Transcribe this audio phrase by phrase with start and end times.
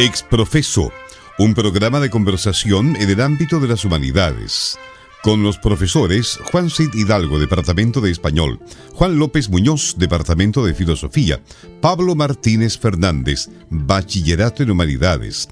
[0.00, 0.90] Exprofeso,
[1.38, 4.78] un programa de conversación en el ámbito de las humanidades.
[5.22, 8.60] Con los profesores Juan Cid Hidalgo, Departamento de Español,
[8.94, 11.42] Juan López Muñoz, Departamento de Filosofía,
[11.82, 15.50] Pablo Martínez Fernández, Bachillerato en Humanidades.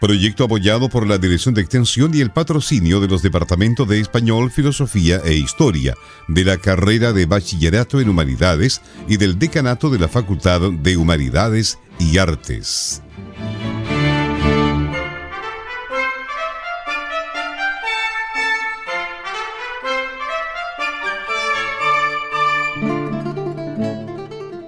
[0.00, 4.52] Proyecto apoyado por la Dirección de Extensión y el patrocinio de los Departamentos de Español,
[4.52, 5.96] Filosofía e Historia,
[6.28, 11.80] de la carrera de Bachillerato en Humanidades y del Decanato de la Facultad de Humanidades
[11.98, 13.02] y Artes.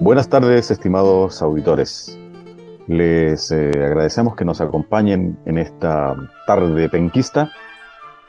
[0.00, 2.18] Buenas tardes, estimados auditores.
[2.86, 7.50] Les eh, agradecemos que nos acompañen en esta tarde penquista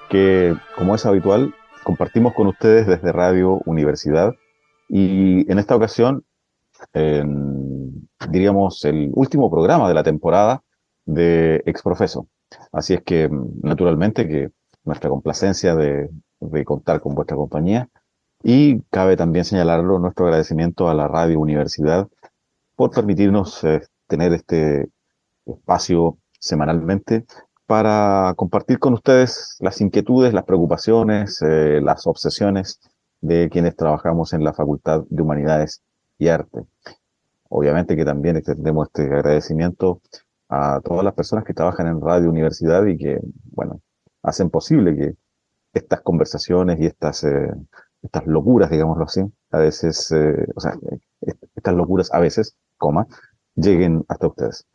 [0.10, 4.34] que, como es habitual, compartimos con ustedes desde Radio Universidad
[4.90, 6.26] y en esta ocasión,
[8.30, 10.64] diríamos, el último programa de la temporada
[11.06, 12.28] de Exprofeso.
[12.74, 13.30] Así es que,
[13.64, 14.50] naturalmente, que
[14.84, 16.10] nuestra complacencia de
[16.66, 17.88] contar con vuestra compañía
[18.44, 22.08] y cabe también señalarlo nuestro agradecimiento a la Radio Universidad
[22.76, 24.90] por permitirnos eh, tener este
[25.46, 27.26] espacio semanalmente
[27.68, 32.80] para compartir con ustedes las inquietudes, las preocupaciones, eh, las obsesiones
[33.22, 35.82] de quienes trabajamos en la Facultad de Humanidades
[36.18, 36.62] y Arte.
[37.50, 40.02] Obviamente que también extendemos este agradecimiento
[40.50, 43.20] a todas las personas que trabajan en Radio Universidad y que,
[43.52, 43.82] bueno,
[44.24, 45.16] hacen posible que
[45.74, 47.52] estas conversaciones y estas eh,
[48.02, 49.22] estas locuras, digámoslo así,
[49.52, 50.74] a veces, eh, o sea,
[51.56, 53.08] estas locuras a veces, coma,
[53.56, 54.68] lleguen hasta ustedes.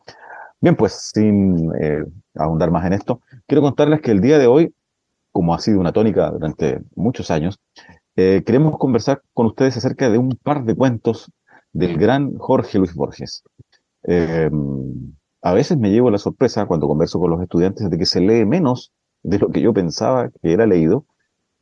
[0.61, 2.03] Bien, pues sin eh,
[2.35, 4.73] ahondar más en esto, quiero contarles que el día de hoy,
[5.31, 7.59] como ha sido una tónica durante muchos años,
[8.15, 11.31] eh, queremos conversar con ustedes acerca de un par de cuentos
[11.73, 13.43] del gran Jorge Luis Borges.
[15.41, 18.45] a veces me llevo la sorpresa cuando converso con los estudiantes de que se lee
[18.45, 18.91] menos
[19.21, 21.05] de lo que yo pensaba que era leído,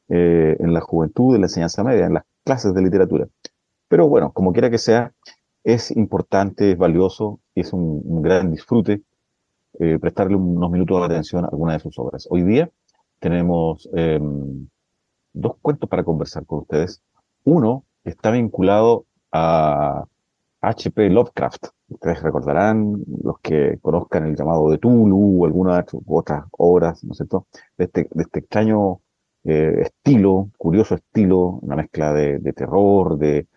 [0.09, 3.27] eh, en la juventud, en la enseñanza media, en las clases de literatura.
[3.87, 5.13] Pero bueno, como quiera que sea,
[5.63, 9.01] es importante, es valioso y es un, gran disfrute
[9.79, 12.27] eh, prestarle unos minutos de atención a alguna de sus obras.
[12.29, 12.69] Hoy día
[13.19, 14.67] tenemos em,
[15.33, 17.01] dos cuentos para conversar con ustedes.
[17.43, 20.05] Uno está vinculado a
[20.61, 21.09] H.P.
[21.09, 21.67] Lovecraft.
[21.89, 27.17] Ustedes recordarán, los que conozcan el llamado de Tulu o algunas otras obras, ¿no es
[27.17, 29.01] cierto?, de este, de este extraño
[29.45, 33.47] eh, estilo, curioso estilo, una mezcla de, terror, de,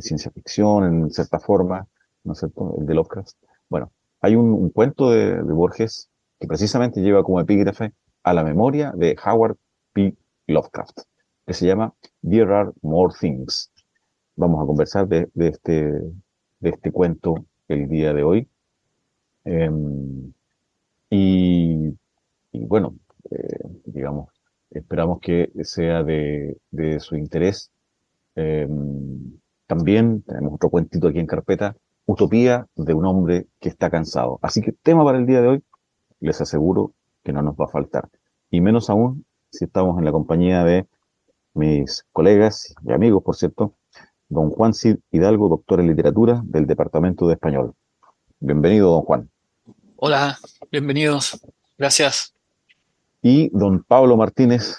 [0.00, 1.86] ciencia ficción en cierta forma,
[2.24, 2.76] ¿no es cierto?
[2.78, 3.36] El de Lovecraft.
[3.70, 7.92] Bueno, hay un, cuento de, Borges que precisamente lleva como epígrafe
[8.22, 9.56] a la memoria de Howard
[9.94, 10.14] P.
[10.46, 11.00] Lovecraft,
[11.46, 13.72] que se llama There Are More Things.
[14.36, 15.90] Vamos a conversar de, este,
[16.60, 18.48] de este cuento el día de hoy.
[19.44, 20.32] Em,
[21.10, 21.96] y,
[22.52, 22.94] bueno,
[23.30, 24.28] eh, digamos,
[24.70, 26.56] Esperamos que sea de,
[27.00, 27.70] su interés.
[28.34, 34.38] Em, también tenemos otro cuentito aquí en carpeta, Utopía de un hombre que está cansado.
[34.40, 35.64] Así que tema para el día de hoy,
[36.20, 38.08] les aseguro que no nos va a faltar.
[38.50, 40.86] Y menos aún si estamos en la compañía de
[41.52, 43.74] mis colegas y amigos, por cierto,
[44.30, 47.74] don Juan Cid Hidalgo, doctor en literatura del Departamento de Español.
[48.40, 49.30] Bienvenido, don Juan.
[49.96, 50.38] Hola,
[50.70, 51.38] bienvenidos.
[51.76, 52.37] Gracias
[53.22, 54.78] y don Pablo Martínez,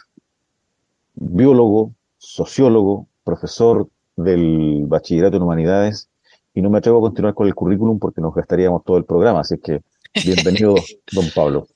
[1.16, 6.09] biólogo, sociólogo, profesor del Bachillerato en Humanidades,
[6.53, 9.41] y no me atrevo a continuar con el currículum porque nos gastaríamos todo el programa,
[9.41, 9.81] así que
[10.25, 10.75] bienvenido,
[11.11, 11.67] don Pablo.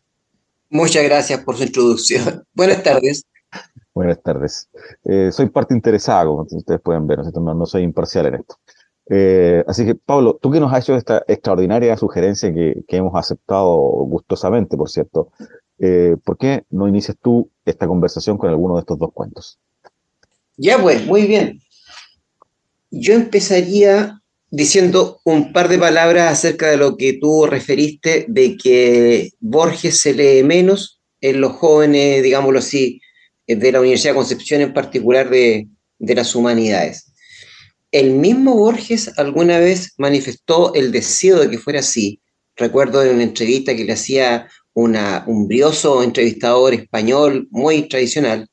[0.69, 2.43] Muchas gracias por su introducción.
[2.53, 3.25] Buenas tardes.
[3.93, 4.69] Buenas tardes.
[5.03, 8.55] Eh, soy parte interesada, como ustedes pueden ver, no, soy imparcial en esto.
[9.07, 13.13] Eh, así que, Pablo, tú que nos has hecho esta extraordinaria sugerencia que, que hemos
[13.15, 15.29] aceptado gustosamente, por cierto,
[15.85, 19.59] eh, ¿por qué no inicias tú esta conversación con alguno de estos dos cuentos?
[20.55, 21.59] Ya pues, muy bien.
[22.89, 29.31] Yo empezaría diciendo un par de palabras acerca de lo que tú referiste, de que
[29.41, 33.01] Borges se lee menos en los jóvenes, digámoslo así,
[33.45, 35.67] de la Universidad de Concepción en particular de,
[35.99, 37.11] de las humanidades.
[37.91, 42.21] El mismo Borges alguna vez manifestó el deseo de que fuera así.
[42.55, 48.49] Recuerdo en una entrevista que le hacía un brioso entrevistador español muy tradicional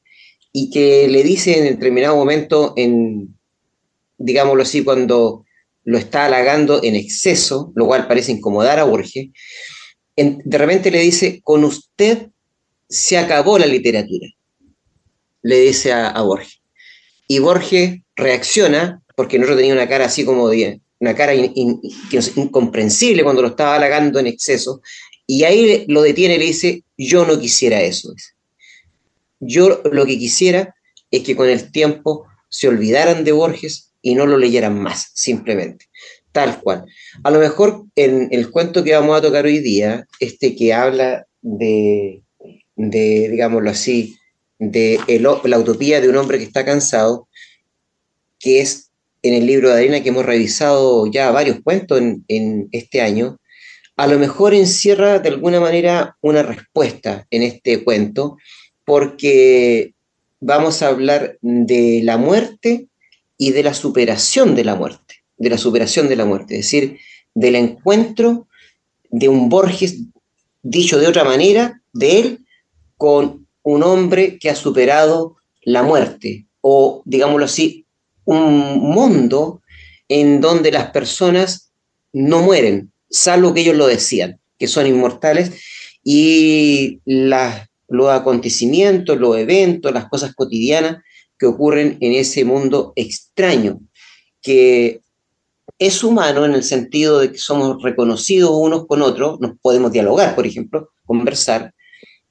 [0.52, 3.36] y que le dice en determinado momento, en,
[4.18, 5.44] digámoslo así, cuando
[5.84, 9.28] lo está halagando en exceso, lo cual parece incomodar a Borges,
[10.16, 12.28] de repente le dice, con usted
[12.88, 14.28] se acabó la literatura,
[15.42, 16.60] le dice a, Borges.
[17.26, 20.50] Y Borges reacciona, porque no tenía una cara así como
[21.00, 24.82] una cara incomprensible cuando lo estaba halagando en exceso,
[25.32, 28.12] y ahí lo detiene y le dice, yo no quisiera eso.
[29.38, 30.74] Yo lo que quisiera
[31.08, 35.86] es que con el tiempo se olvidaran de Borges y no lo leyeran más, simplemente.
[36.32, 36.84] Tal cual.
[37.22, 41.24] A lo mejor en el cuento que vamos a tocar hoy día, este que habla
[41.42, 42.22] de,
[42.74, 44.16] de digámoslo así,
[44.58, 47.28] de la utopía de un hombre que está cansado,
[48.40, 48.90] que es
[49.22, 53.39] en el libro de arena que hemos revisado ya varios cuentos en, en este año,
[54.00, 58.38] a lo mejor encierra de alguna manera una respuesta en este cuento,
[58.86, 59.92] porque
[60.40, 62.88] vamos a hablar de la muerte
[63.36, 66.98] y de la superación de la muerte, de la superación de la muerte, es decir,
[67.34, 68.48] del encuentro
[69.10, 69.98] de un Borges,
[70.62, 72.46] dicho de otra manera, de él
[72.96, 77.84] con un hombre que ha superado la muerte, o digámoslo así,
[78.24, 79.60] un mundo
[80.08, 81.70] en donde las personas
[82.14, 85.52] no mueren, salvo que ellos lo decían, que son inmortales,
[86.02, 91.02] y los acontecimientos, los eventos, las cosas cotidianas
[91.38, 93.80] que ocurren en ese mundo extraño,
[94.42, 95.00] que
[95.78, 100.34] es humano en el sentido de que somos reconocidos unos con otros, nos podemos dialogar,
[100.34, 101.74] por ejemplo, conversar,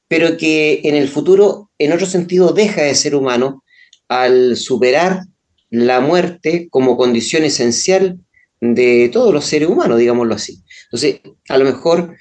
[0.08, 3.64] pero que en el futuro, en otro sentido, deja de ser humano
[4.08, 5.26] al superar
[5.70, 8.20] la muerte como condición esencial
[8.62, 10.64] de todos los seres humanos, digámoslo así.
[10.92, 12.16] Entonces, a lo mejor,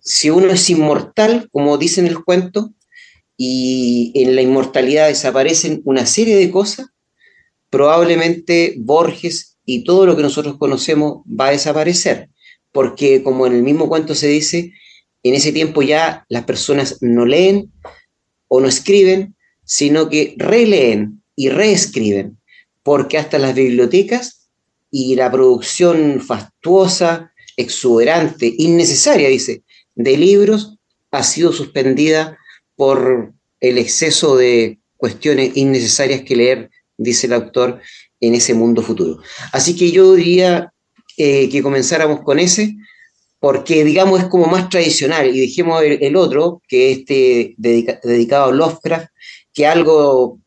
[0.00, 2.72] si uno es inmortal, como dice en el cuento,
[3.36, 6.88] y en la inmortalidad desaparecen una serie de cosas,
[7.70, 12.28] probablemente Borges y todo lo que nosotros conocemos va a desaparecer,
[12.70, 14.74] porque como en el mismo cuento se dice,
[15.22, 17.72] en ese tiempo ya las personas no leen
[18.48, 22.38] o no escriben, sino que releen y reescriben,
[22.82, 24.50] porque hasta las bibliotecas
[24.90, 29.62] y la producción fastuosa, exuberante, innecesaria, dice,
[29.94, 30.78] de libros
[31.10, 32.38] ha sido suspendida
[32.76, 37.80] por el exceso de cuestiones innecesarias que leer, dice el autor,
[38.20, 39.22] en ese mundo futuro.
[39.52, 40.72] Así que yo diría
[41.16, 42.76] eh, que comenzáramos con ese,
[43.38, 49.08] porque digamos es como más tradicional, y dejemos el, otro, que este dedicado a Lovecraft,
[49.52, 50.38] que algo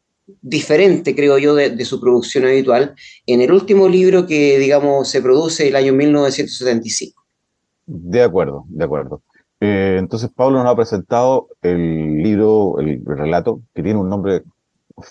[0.42, 2.96] diferente, creo yo, de, de, su producción habitual,
[3.26, 7.24] en el último libro que, digamos, se produce el año 1975.
[7.86, 9.22] De acuerdo, de acuerdo.
[9.66, 14.44] Eh, entonces Pablo nos ha presentado el libro, el, relato, que tiene un nombre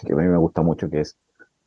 [0.06, 1.16] que a mí me gusta mucho, que es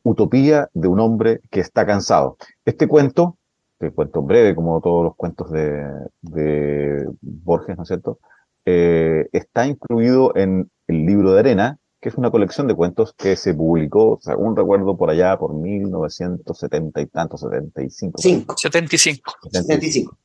[0.04, 2.36] Utopía de un hombre que está cansado.
[2.64, 3.38] Este cuento,
[3.80, 8.20] que cuento breve como todos los cuentos de, Borges, ¿no es cierto?
[8.66, 13.34] Eh, está incluido en el libro de arena, que es una colección de cuentos que
[13.34, 18.22] se publicó, según recuerdo, por allá por 1970 y tanto, 75.
[18.56, 19.32] 75.
[19.50, 20.16] 75.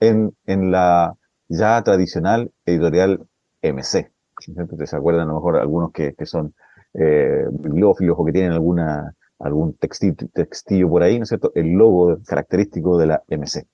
[0.00, 1.16] En, en la
[1.48, 3.26] ya tradicional editorial
[3.62, 4.12] MC.
[4.84, 6.52] ¿Se acuerdan a lo mejor algunos que, que son
[6.92, 11.50] eh, bibliófilos o que tienen alguna, algún textil, textillo por ahí, ¿no es cierto?
[11.54, 13.66] El logo característico de la MC.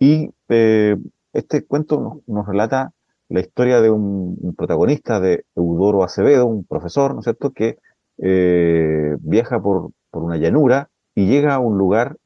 [0.00, 0.96] Y eh,
[1.32, 2.90] este cuento nos, nos, relata
[3.28, 7.78] la historia de un, protagonista de Eudoro Acevedo, un profesor, ¿no es cierto?, que
[8.18, 12.16] eh, viaja por, por una llanura y llega a un lugar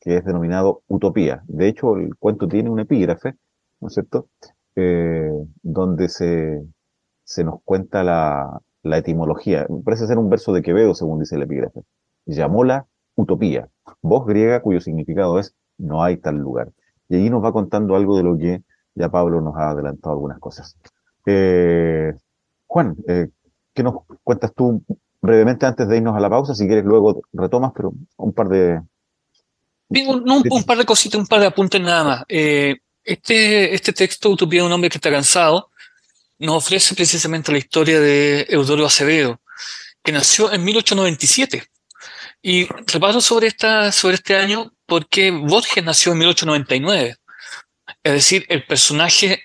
[0.00, 1.42] que es denominado Utopía.
[1.46, 3.36] De hecho, el cuento tiene un epígrafe
[3.84, 4.28] ¿no es cierto?
[4.76, 5.30] Eh,
[5.62, 6.64] donde se,
[7.22, 9.66] se nos cuenta la, la etimología.
[9.84, 11.82] Parece ser un verso de Quevedo, según dice el epígrafe.
[12.24, 13.68] Llamóla utopía,
[14.00, 16.72] voz griega cuyo significado es no hay tal lugar.
[17.08, 18.62] Y allí nos va contando algo de lo que
[18.94, 20.76] ya Pablo nos ha adelantado algunas cosas.
[21.26, 22.12] Eh,
[22.66, 23.28] Juan, eh,
[23.72, 24.82] ¿qué nos cuentas tú
[25.20, 26.54] brevemente antes de irnos a la pausa?
[26.54, 28.80] Si quieres luego retomas, pero un par de...
[29.88, 32.24] Un, un, par de cositas, un par de apuntes nada más.
[32.28, 35.70] Eh, este, este texto, Utopía de un hombre que está cansado,
[36.38, 39.40] nos ofrece precisamente la historia de Eudoro Acevedo,
[40.02, 41.62] que nació en 1897.
[42.42, 47.16] Y reparo sobre, esta, sobre este año porque Borges nació en 1899.
[48.04, 49.44] Es decir, el personaje,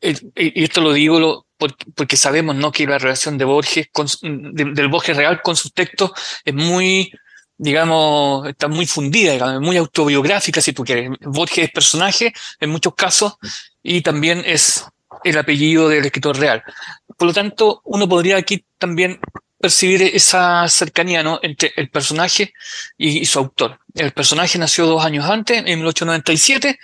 [0.00, 1.46] y esto lo digo
[1.94, 2.72] porque, sabemos ¿no?
[2.72, 3.88] que la relación de Borges,
[4.22, 6.12] del Borges real con sus textos
[6.44, 7.12] es muy
[7.58, 11.10] digamos, está muy fundida, muy autobiográfica, si tú quieres.
[11.20, 13.34] Borges es personaje en muchos casos
[13.80, 14.84] y también es
[15.22, 16.64] el apellido del escritor real.
[17.16, 19.20] Por lo tanto, uno podría aquí también
[19.58, 21.38] percibir esa cercanía ¿no?
[21.40, 22.52] entre el personaje
[22.98, 23.78] y, su autor.
[23.94, 26.80] El personaje nació dos años antes, en 1897,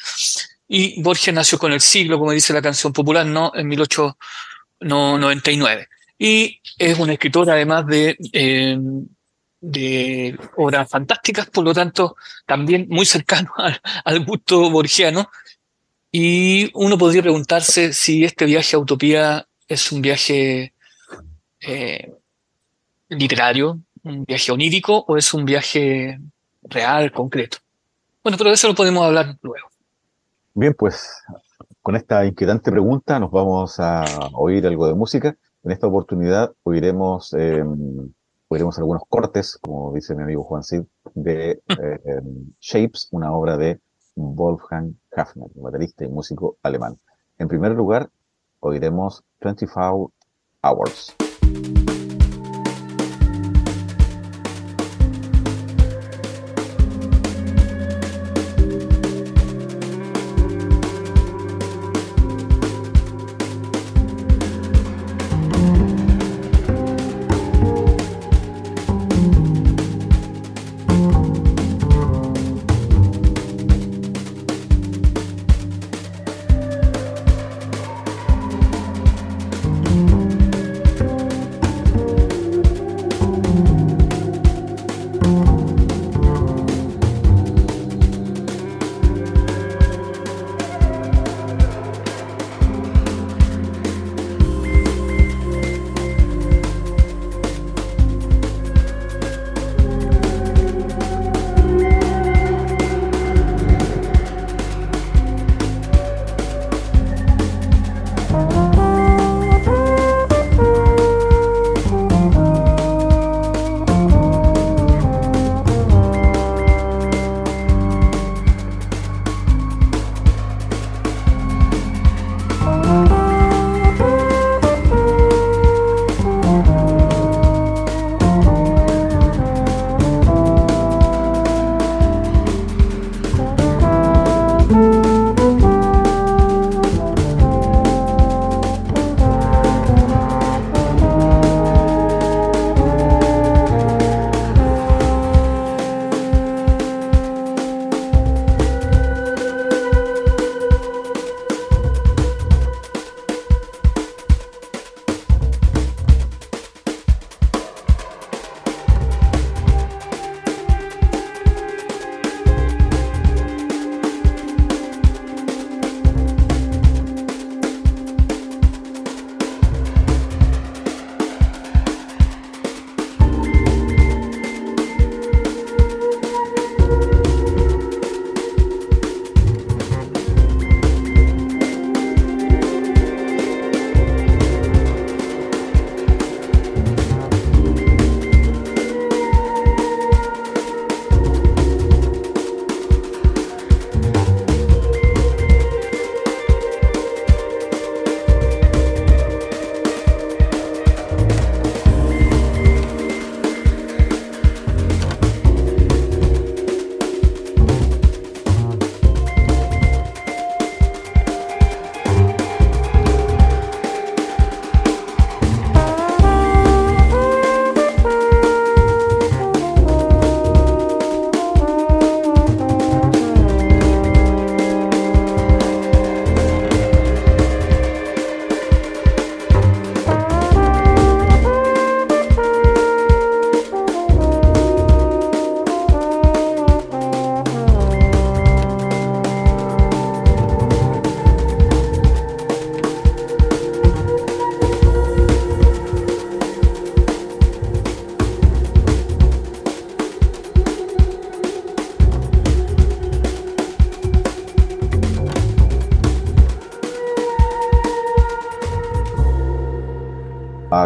[0.68, 3.52] y Borges nació con el siglo, como dice la canción popular, ¿no?
[3.54, 5.88] en 1899.
[6.18, 8.78] Y es un escritor, además de eh,
[9.60, 13.52] de obras fantásticas, por lo tanto, también muy cercano
[14.04, 15.30] al, gusto borgiano.
[16.10, 20.72] Y uno podría preguntarse si este viaje a Utopía es un viaje
[21.60, 22.12] eh,
[23.10, 26.18] literario, un viaje onírico o es un viaje
[26.62, 27.58] real, concreto.
[28.22, 29.67] Bueno, pero de eso lo podemos hablar luego.
[30.58, 31.22] Bien, pues
[31.82, 35.36] con esta inquietante pregunta nos vamos a oír algo de música.
[35.62, 37.64] En esta oportunidad oiremos, eh,
[38.48, 40.82] oiremos algunos cortes, como dice mi amigo Juan Cid,
[41.14, 43.78] de eh, em, Shapes, una obra de
[44.16, 46.98] Wolfgang Hafner, baterista y músico alemán.
[47.38, 48.10] En primer lugar,
[48.58, 50.12] oiremos 25
[50.60, 51.14] Hours.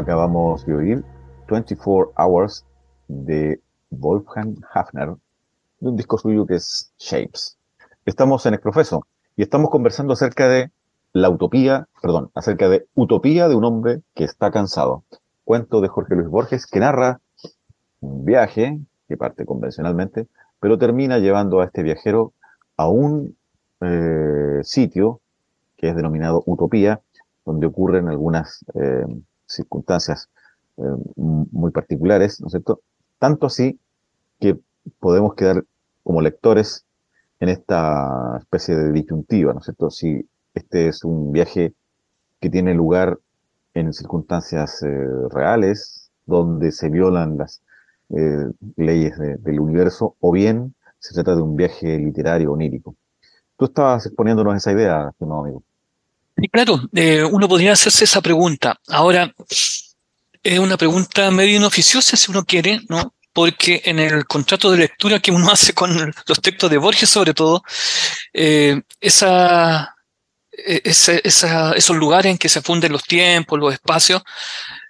[0.02, 1.04] Acabamos de oír
[1.48, 2.66] 24 Hours
[3.08, 5.14] de Wolfgang Hafner,
[5.80, 7.56] de un disco suyo que es Shapes.
[8.04, 9.06] Estamos en Exprofeso
[9.36, 10.70] y estamos conversando acerca de
[11.12, 15.04] la utopía, perdón, acerca de Utopía de un hombre que está cansado.
[15.44, 17.20] Cuento de Jorge Luis Borges que narra
[18.00, 20.26] un viaje que parte convencionalmente,
[20.58, 22.32] pero termina llevando a este viajero
[22.76, 23.36] a un
[23.80, 25.20] eh, sitio
[25.76, 27.00] que es denominado Utopía,
[27.44, 29.04] donde ocurren algunas eh,
[29.54, 30.28] circunstancias
[30.78, 30.82] eh,
[31.16, 32.80] muy particulares, ¿no es cierto?
[33.18, 33.78] Tanto así
[34.40, 34.58] que
[34.98, 35.64] podemos quedar
[36.02, 36.84] como lectores
[37.40, 39.90] en esta especie de disyuntiva, ¿no es cierto?
[39.90, 41.74] Si este es un viaje
[42.40, 43.18] que tiene lugar
[43.74, 47.62] en circunstancias eh, reales, donde se violan las,
[48.14, 52.94] eh, leyes del universo, o bien se trata de un viaje literario onírico.
[53.56, 55.62] Tú estabas exponiéndonos esa idea, estimado amigo.
[56.36, 58.78] Y claro, eh, uno podría hacerse esa pregunta.
[58.88, 59.32] Ahora,
[60.42, 63.14] es una pregunta medio inoficiosa si uno quiere, ¿no?
[63.32, 67.34] Porque en el contrato de lectura que uno hace con los textos de Borges, sobre
[67.34, 67.62] todo,
[68.32, 69.94] eh, esa,
[70.52, 74.22] e, esos lugares en que se funden los tiempos, los espacios,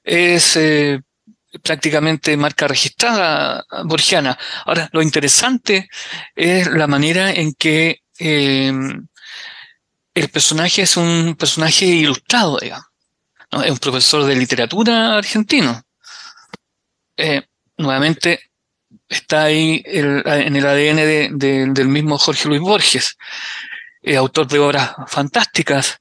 [0.05, 1.01] es eh,
[1.63, 4.39] prácticamente marca registrada borgiana.
[4.65, 5.89] Ahora, lo interesante
[6.35, 8.73] es la manera en que eh,
[10.15, 12.87] el personaje es un personaje ilustrado, digamos.
[13.65, 15.83] Es un profesor de literatura argentino.
[17.17, 17.43] Eh,
[17.77, 18.41] nuevamente
[19.09, 23.17] está ahí en el ADN del mismo Jorge Luis Borges,
[24.03, 25.99] eh, autor de obras fantásticas.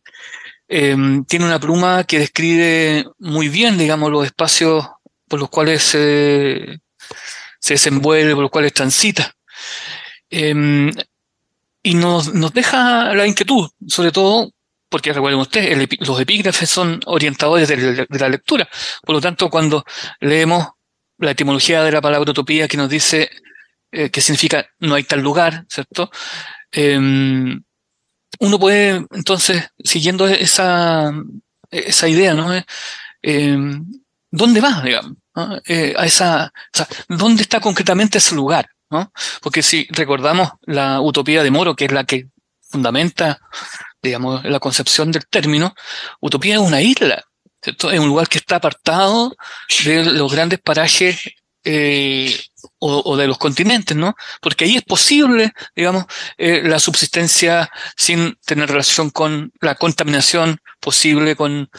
[0.68, 4.88] tiene una pluma que describe muy bien, digamos, los espacios
[5.28, 6.80] por los cuales se,
[7.60, 9.36] se desenvuelve, por los cuales transita.
[10.30, 10.92] Em,
[11.84, 14.52] y nos, nos, deja la inquietud, sobre todo
[14.92, 18.68] porque recuerden ustedes, los epígrafes son orientadores de, la lectura.
[19.02, 19.86] Por lo tanto, cuando
[20.20, 20.68] leemos
[21.18, 23.30] la etimología de la palabra utopía que nos dice
[23.90, 26.12] eh, que significa no hay tal lugar, ¿cierto?
[26.74, 27.64] Em,
[28.40, 31.14] uno puede, entonces, siguiendo esa,
[31.70, 32.52] esa idea, ¿no?
[33.22, 33.86] Em,
[34.30, 35.14] ¿Dónde va, digamos?
[35.66, 38.68] Eh, a esa, o sea, ¿dónde está concretamente ese lugar?
[39.42, 42.28] Porque si recordamos la utopía de Moro, que es la que
[42.62, 43.40] fundamenta,
[44.02, 45.74] digamos, la concepción del término,
[46.20, 47.24] utopía es una isla,
[47.62, 47.92] ¿cierto?
[47.92, 49.36] Es un lugar que está apartado
[49.86, 51.20] de los grandes parajes
[51.64, 52.40] eh,
[52.80, 54.16] o, de los continentes, ¿no?
[54.42, 56.06] Porque ahí es posible, digamos,
[56.38, 61.70] eh, la subsistencia sin tener relación con la contaminación posible con,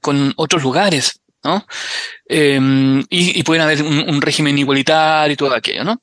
[0.00, 1.20] con otros lugares.
[1.46, 1.64] ¿no?
[2.26, 6.02] Em, y, pueden haber un, régimen igualitario y todo aquello, ¿no?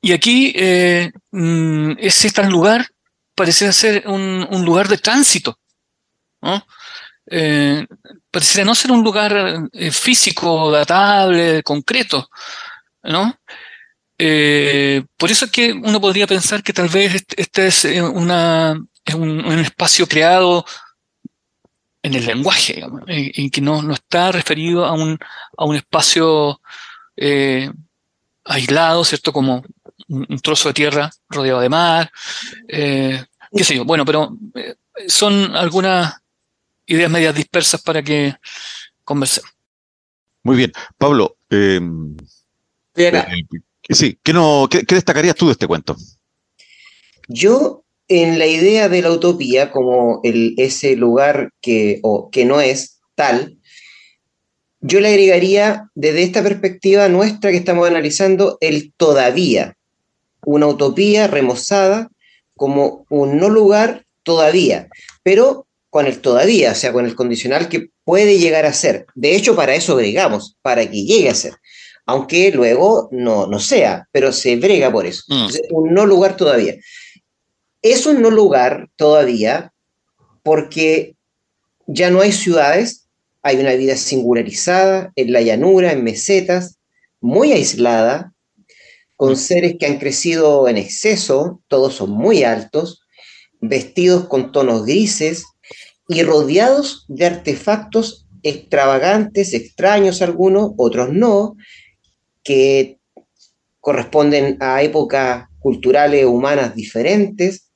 [0.00, 2.86] Y aquí eh, mm, ese tal lugar
[3.34, 5.58] parece ser un, lugar de tránsito,
[6.40, 6.64] ¿no?
[7.28, 7.86] Eh,
[8.30, 12.28] pareciera no ser un lugar eh, físico, datable, concreto,
[13.02, 13.38] ¿no?
[14.18, 19.58] por eso es que uno podría pensar que tal vez este, este es, es un,
[19.58, 20.64] espacio creado
[22.02, 25.18] en el lenguaje, y, que no, está referido a un,
[25.74, 26.60] espacio
[27.16, 27.70] eh,
[28.46, 29.32] aislado, ¿cierto?
[29.32, 29.64] Como
[30.08, 32.10] un, trozo de tierra rodeado de mar,
[32.68, 33.84] eh, qué sé yo.
[33.84, 34.74] Bueno, pero eh,
[35.08, 36.14] son algunas
[36.86, 38.34] ideas medias dispersas para que
[39.04, 39.50] conversemos.
[40.42, 40.72] Muy bien.
[40.96, 41.36] Pablo,
[43.88, 45.96] sí, ¿qué, no, qué destacarías tú de este cuento?
[47.28, 52.60] Yo en la idea de la utopía como el, ese lugar que, o, que no
[52.60, 53.55] es tal,
[54.86, 59.76] yo le agregaría desde esta perspectiva nuestra que estamos analizando el todavía,
[60.44, 62.08] una utopía remozada
[62.54, 64.88] como un no lugar todavía,
[65.24, 69.06] pero con el todavía, o sea, con el condicional que puede llegar a ser.
[69.14, 71.54] De hecho, para eso bregamos, para que llegue a ser,
[72.04, 75.22] aunque luego no, no sea, pero se brega por eso.
[75.28, 75.46] Mm.
[75.70, 76.76] un no lugar todavía.
[77.82, 79.72] Es un no lugar todavía
[80.44, 81.16] porque
[81.88, 83.05] ya no hay ciudades,
[83.46, 86.80] hay una vida singularizada en la llanura, en mesetas,
[87.20, 88.34] muy aislada,
[89.14, 93.02] con seres que han crecido en exceso, todos son muy altos,
[93.60, 95.44] vestidos con tonos grises
[96.08, 101.54] y rodeados de artefactos extravagantes, extraños algunos, otros no,
[102.42, 102.98] que
[103.78, 107.70] corresponden a épocas culturales humanas diferentes,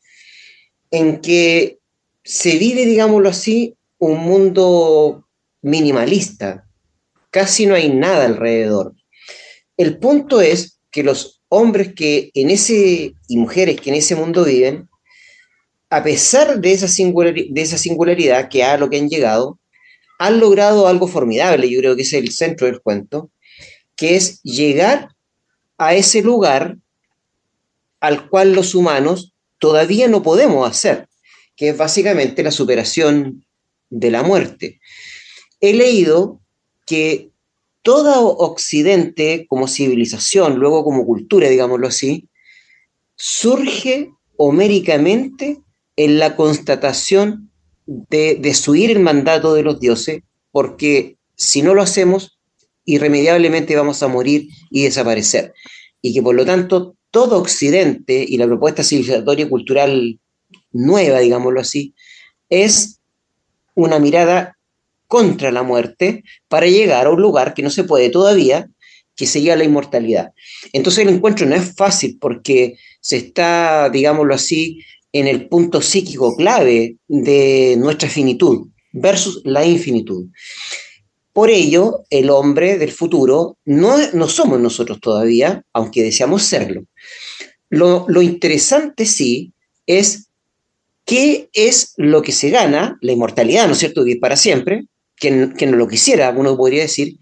[0.91, 1.79] en que
[2.25, 5.29] se vive, digámoslo así, un mundo
[5.63, 6.67] minimalista.
[7.31, 8.95] Casi no hay nada alrededor.
[9.77, 14.45] El punto es que los hombres que en ese y mujeres que en ese mundo
[14.45, 14.89] viven,
[15.91, 19.59] a pesar de esa, de esa singularidad que a lo que han llegado,
[20.19, 23.31] han logrado algo formidable, yo creo que es el centro del cuento,
[23.97, 25.09] que es llegar
[25.79, 26.77] a ese lugar
[28.01, 31.09] al cual los humanos todavía no podemos hacer,
[31.57, 33.47] que es básicamente la superación
[33.89, 34.81] de la muerte.
[35.61, 36.41] He leído
[36.87, 37.31] que
[37.83, 42.29] todo Occidente como civilización, luego como cultura, digámoslo así,
[43.17, 45.61] surge homéricamente
[45.97, 47.51] en la constatación
[47.87, 52.39] de desuir el mandato de los dioses, porque si no lo hacemos,
[52.85, 55.53] irremediablemente vamos a morir y desaparecer.
[56.01, 60.21] Y que por lo tanto todo Occidente y la propuesta civilizatoria y cultural
[60.73, 61.95] nueva, digámoslo así,
[62.49, 63.01] es
[63.75, 64.57] una mirada
[65.11, 68.71] contra la muerte para llegar a un lugar que no se puede todavía,
[69.17, 70.31] que sería la inmortalidad.
[70.73, 74.79] Entonces el encuentro no es fácil porque se está, digámoslo así,
[75.13, 80.29] en el punto psíquico clave de nuestra finitud versus la infinitud.
[81.33, 86.85] Por ello, el hombre del futuro no, no somos nosotros todavía, aunque deseamos serlo.
[87.69, 89.53] Lo, lo interesante sí
[89.87, 90.29] es
[91.05, 94.87] qué es lo que se gana, la inmortalidad, ¿no es cierto?, que para siempre,
[95.21, 97.19] que no lo quisiera, uno podría decir,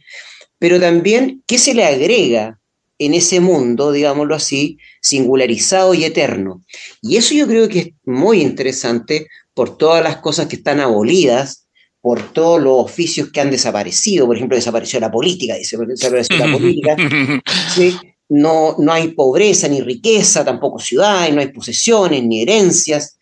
[0.58, 2.58] pero también qué se le agrega
[2.98, 6.64] en ese mundo, digámoslo así, singularizado y eterno.
[7.00, 11.66] Y eso yo creo que es muy interesante por todas las cosas que están abolidas,
[12.00, 16.52] por todos los oficios que han desaparecido, por ejemplo, desapareció la política, dice, desapareció la
[16.52, 16.96] política,
[18.28, 23.18] no, no hay pobreza ni riqueza, tampoco ciudades, no hay posesiones ni herencias.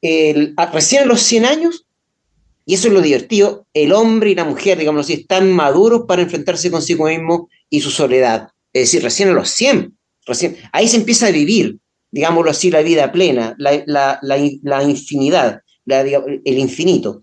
[0.00, 1.86] El, recién a los 100 años
[2.64, 6.22] y eso es lo divertido, el hombre y la mujer, digamos así, están maduros para
[6.22, 8.48] enfrentarse consigo mismo y su soledad.
[8.72, 9.96] Es decir, recién a los 100,
[10.26, 11.78] recién, ahí se empieza a vivir,
[12.10, 17.22] digámoslo así, la vida plena, la, infinidad, el infinito.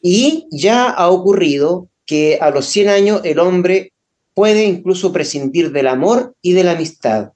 [0.00, 3.92] Y ya ha ocurrido que a los 100 años el hombre
[4.34, 7.32] puede incluso prescindir del amor y de la amistad.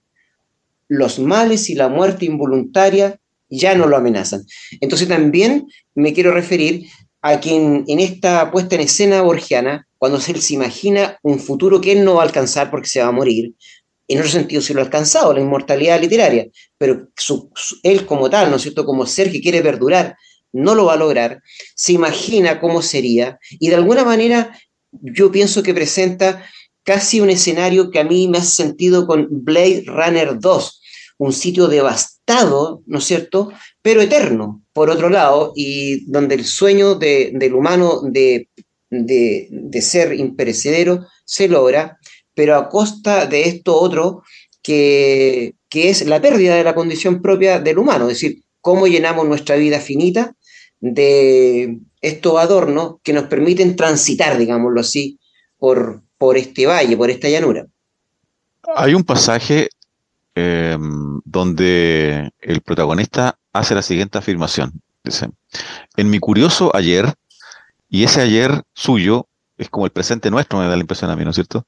[0.89, 4.45] Los males y la muerte involuntaria ya no lo amenazan.
[4.81, 6.87] Entonces también me quiero referir
[7.29, 11.93] a quien en esta puesta en escena borgiana, cuando se, se imagina un futuro que
[11.93, 13.55] él no va a alcanzar porque se va a morir,
[14.09, 16.47] en otro sentido se lo ha alcanzado, la inmortalidad literaria,
[16.79, 17.09] pero
[17.83, 20.17] él como tal, ¿no es cierto?, como ser que quiere perdurar,
[20.53, 21.43] no lo va a lograr,
[21.75, 24.57] se imagina cómo sería y de alguna manera
[24.93, 26.45] yo pienso que presenta
[26.85, 30.83] casi un escenario que a mí me hace sentido con Blade Runner 2,
[31.19, 33.51] un sitio devastado, ¿no es cierto?,
[33.87, 38.49] pero eterno, por otro lado, y donde el sueño del humano de,
[39.81, 41.97] ser imperecedero se logra,
[42.35, 44.25] pero a costa de esto otro
[44.61, 49.29] que, que es la pérdida de la condición propia del humano, es decir, cómo llenamos
[49.29, 50.35] nuestra vida finita
[50.81, 55.21] de estos adornos que nos permiten transitar, digámoslo así,
[55.59, 57.65] por, por este valle, por esta llanura.
[58.75, 59.69] Hay un pasaje
[60.35, 64.73] em, donde el protagonista hace la siguiente afirmación.
[65.05, 65.31] Dice,
[65.97, 67.15] en mi curioso ayer,
[67.89, 71.25] y ese ayer suyo es como el presente nuestro, me da la impresión a mí,
[71.25, 71.65] ¿no es cierto?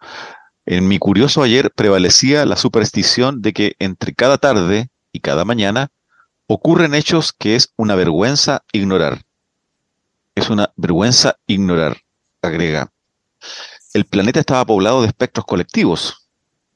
[0.67, 5.89] En mi curioso ayer prevalecía la superstición de que entre cada tarde y cada mañana
[6.47, 9.23] ocurren hechos que es una vergüenza ignorar.
[10.35, 11.99] Es una vergüenza ignorar,
[12.43, 12.93] agrega.
[13.95, 16.29] El planeta estaba poblado de espectros colectivos.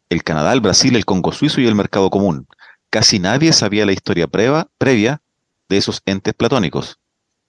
[0.08, 2.46] El Canadá, el Brasil, el Congo suizo y el mercado común
[2.92, 5.22] casi nadie sabía la historia previa
[5.70, 6.98] de esos entes platónicos.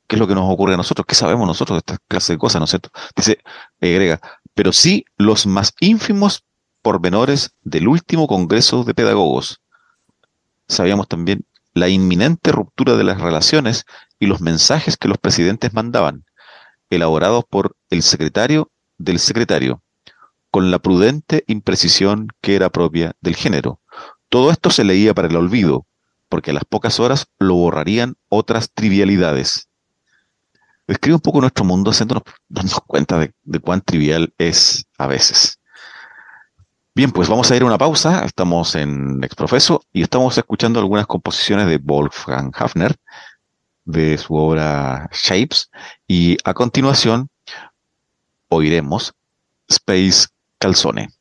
[0.07, 1.05] ¿Qué es lo que nos ocurre a nosotros?
[1.05, 2.91] ¿Qué sabemos nosotros de estas clases de cosas, no es cierto?
[3.13, 3.39] Dice,
[3.81, 4.21] agrega,
[4.53, 6.45] pero sí los más ínfimos
[6.81, 9.59] pormenores del último Congreso de Pedagogos.
[10.69, 13.83] Sabíamos también la inminente ruptura de las relaciones
[14.19, 16.23] y los mensajes que los presidentes mandaban,
[16.89, 19.81] elaborados por el secretario del secretario,
[20.51, 23.81] con la prudente imprecisión que era propia del género.
[24.33, 25.85] Todo esto se leía para el olvido,
[26.27, 29.69] porque a las pocas horas lo borrarían otras trivialidades.
[30.87, 35.59] Describe un poco nuestro mundo haciéndonos darnos cuenta de, de, cuán trivial es a veces.
[36.95, 38.25] Bien, pues vamos a ir a una pausa.
[38.25, 42.95] Estamos en Exprofeso y estamos escuchando algunas composiciones de Wolfgang Hafner
[43.85, 45.69] de su obra Shapes
[46.07, 47.29] y a continuación
[48.49, 49.13] oiremos
[49.67, 50.25] Space
[50.57, 51.12] Calzone.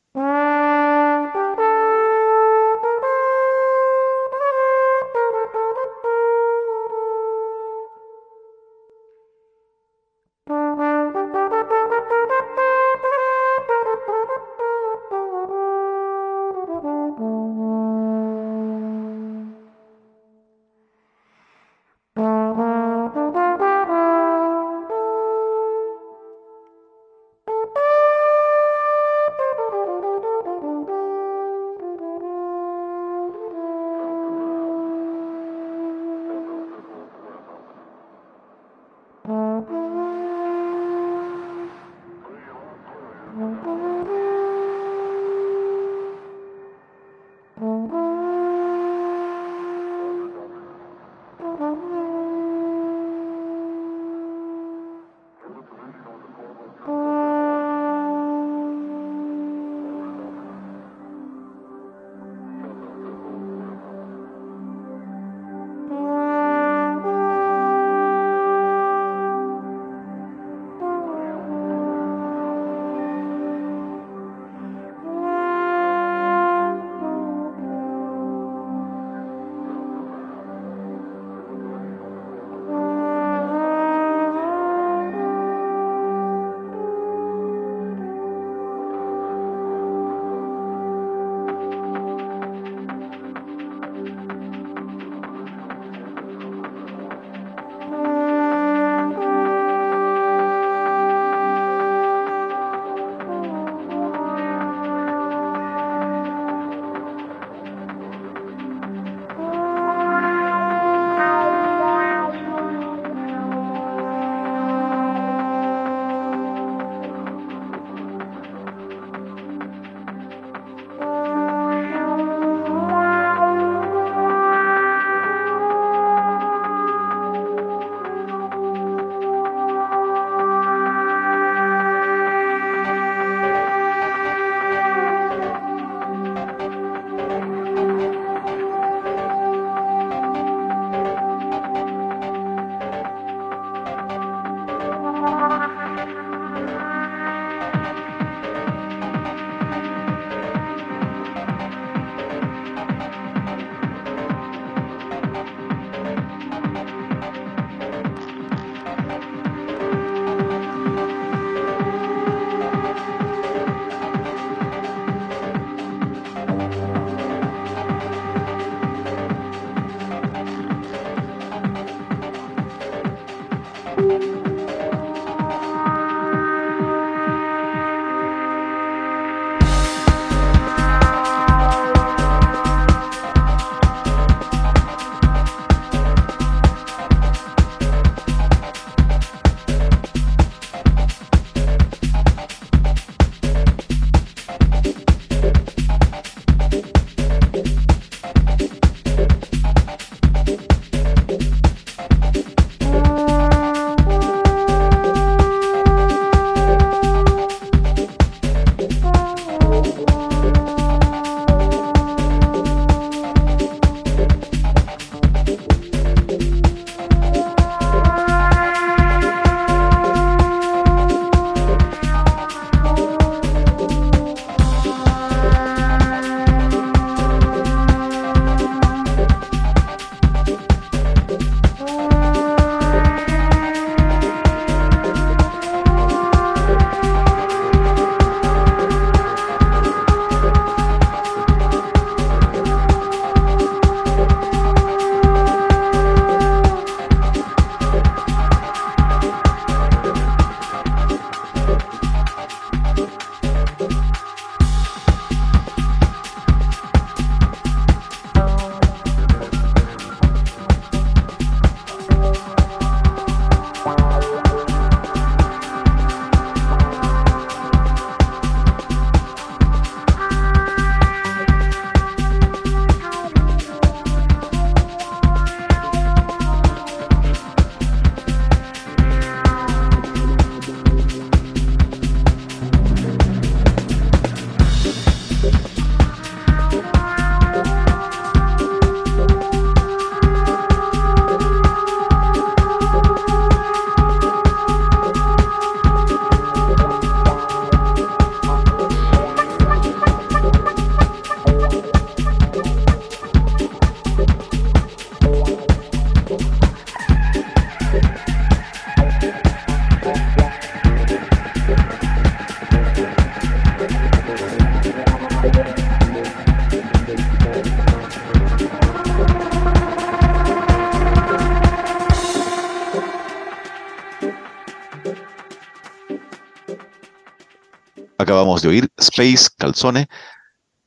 [328.43, 330.09] Acabamos de oír Space Calzone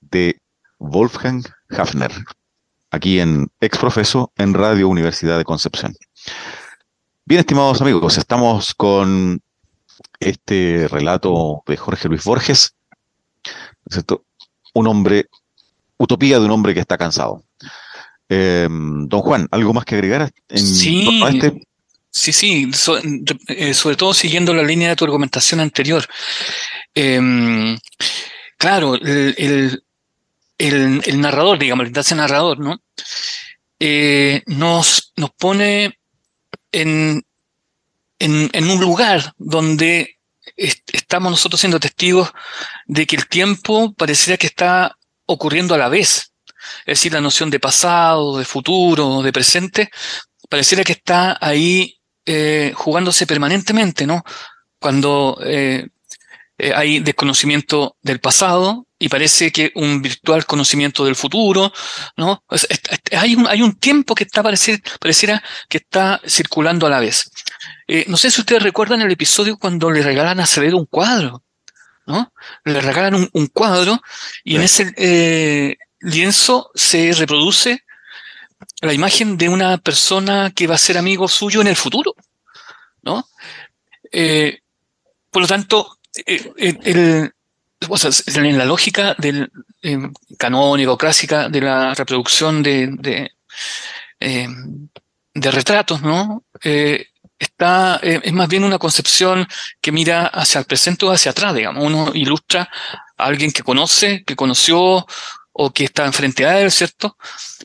[0.03, 0.38] de
[0.79, 2.12] Wolfgang Hafner,
[2.90, 5.95] aquí en Exprofeso en Radio Universidad de Concepción.
[7.25, 9.40] Bien, estimados amigos, estamos con
[10.21, 12.75] este relato de Jorge Luis Borges,
[14.75, 15.25] un hombre,
[15.97, 17.42] utopía de un hombre que está cansado.
[18.29, 20.31] Eh, don Juan, ¿algo más que agregar?
[20.51, 21.66] En sí, este?
[22.17, 22.71] Sí, sí,
[23.49, 26.07] eh, sobre todo siguiendo la línea de tu argumentación anterior.
[26.95, 27.79] Em,
[28.57, 29.83] claro, el,
[31.21, 32.81] narrador, digamos, el narrador, ¿no?
[33.79, 35.99] Eh, nos, nos pone
[36.73, 37.23] en,
[38.19, 40.19] en, un lugar donde
[40.57, 42.33] estamos nosotros siendo testigos
[42.87, 46.33] de que el tiempo pareciera que está ocurriendo a la vez.
[46.87, 49.91] Es decir, la noción de pasado, de futuro, de presente,
[50.49, 51.96] pareciera que está ahí
[52.29, 54.25] eh, jugándose permanentemente, ¿no?
[54.81, 55.87] Cuando eh,
[56.59, 61.73] eh, hay desconocimiento del pasado y parece que un virtual conocimiento del futuro,
[62.17, 62.43] ¿no?
[63.12, 67.31] hay, un, hay un tiempo que está pareciera que está circulando a la vez.
[68.09, 71.45] no sé si ustedes recuerdan el episodio cuando le regalan a Acevedo un cuadro,
[72.07, 72.33] ¿no?
[72.65, 74.01] Le regalan un, cuadro
[74.43, 77.85] y en ese lienzo se reproduce
[78.81, 82.14] la imagen de una persona que va a ser amigo suyo en el futuro,
[83.03, 83.29] ¿no?
[84.12, 84.61] Eh,
[85.31, 87.33] por lo tanto, eh, el,
[87.81, 89.51] en la lógica del
[89.83, 89.99] eh,
[90.38, 93.33] canónico, clásica de la reproducción de, de,
[95.35, 96.42] de retratos, ¿no?
[97.38, 99.47] está, es más bien una concepción
[99.83, 101.85] que mira hacia el presente o hacia atrás, digamos.
[101.85, 102.71] Uno ilustra
[103.19, 105.07] a alguien que conoce, que conoció
[105.59, 107.16] o que está enfrente a él, ¿cierto?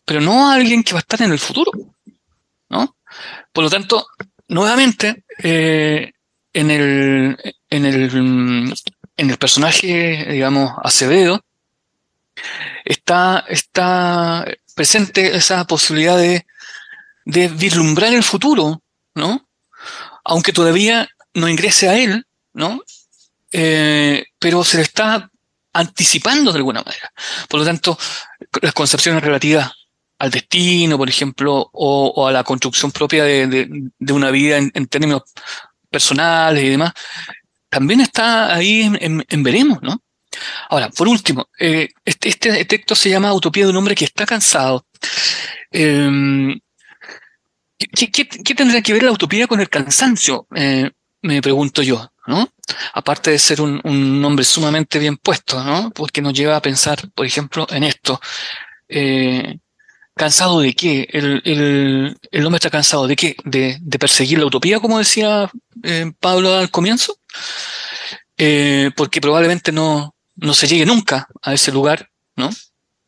[0.06, 1.71] Pero no a alguien que va a estar en el futuro,
[2.69, 2.95] ¿no?
[3.51, 4.08] Por lo tanto,
[4.47, 6.12] nuevamente, eh,
[6.54, 7.38] en, el,
[7.69, 8.73] en, el,
[9.17, 11.43] en el personaje, digamos, Acevedo,
[12.86, 16.45] está, está presente esa posibilidad de,
[17.25, 18.82] de vislumbrar el futuro,
[19.15, 19.47] ¿no?
[20.23, 22.82] Aunque todavía no ingrese a él, ¿no?
[23.51, 25.30] Eh, pero se le está
[25.73, 27.12] anticipando de alguna manera.
[27.47, 27.97] Por lo tanto,
[28.62, 29.71] las concepciones relativas
[30.19, 35.23] al destino, por ejemplo, o, a la construcción propia de, una vida en, términos
[35.89, 36.93] personales y demás,
[37.69, 40.01] también está ahí en, veremos, ¿no?
[40.69, 44.25] Ahora, por último, eh, este, este, texto se llama Utopía de un hombre que está
[44.25, 44.86] cansado.
[45.71, 46.60] Em,
[47.77, 50.47] ¿qué, tendrá que ver la utopía con el cansancio?
[50.55, 52.51] Eh, me pregunto yo, ¿no?
[52.93, 55.91] aparte de ser un, un, nombre sumamente bien puesto, ¿no?
[55.91, 58.19] Porque nos lleva a pensar, por ejemplo, en esto.
[58.88, 59.57] Eh,
[60.15, 61.07] ¿Cansado de qué?
[61.12, 63.36] El, el, el, hombre está cansado de qué?
[63.45, 65.49] De, de perseguir la utopía, como decía
[65.84, 67.17] eh, Pablo al comienzo.
[68.38, 72.49] Eh, porque probablemente no, no se llegue nunca a ese lugar, ¿no?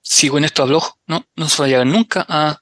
[0.02, 1.26] Sigo en esto a blog, ¿no?
[1.36, 2.60] No se va a llegar nunca a,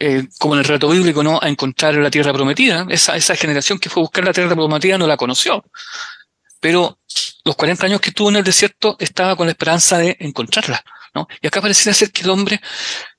[0.00, 1.40] eh, como en el relato bíblico, ¿no?
[1.42, 2.86] a encontrar la tierra prometida.
[2.88, 5.64] Esa, esa generación que fue a buscar la tierra prometida no la conoció.
[6.60, 6.98] Pero
[7.44, 10.84] los 40 años que estuvo en el desierto estaba con la esperanza de encontrarla.
[11.14, 11.26] ¿no?
[11.40, 12.60] Y acá pareciera ser que el hombre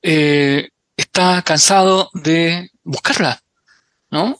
[0.01, 3.41] eh, está cansado de buscarla,
[4.09, 4.39] ¿no?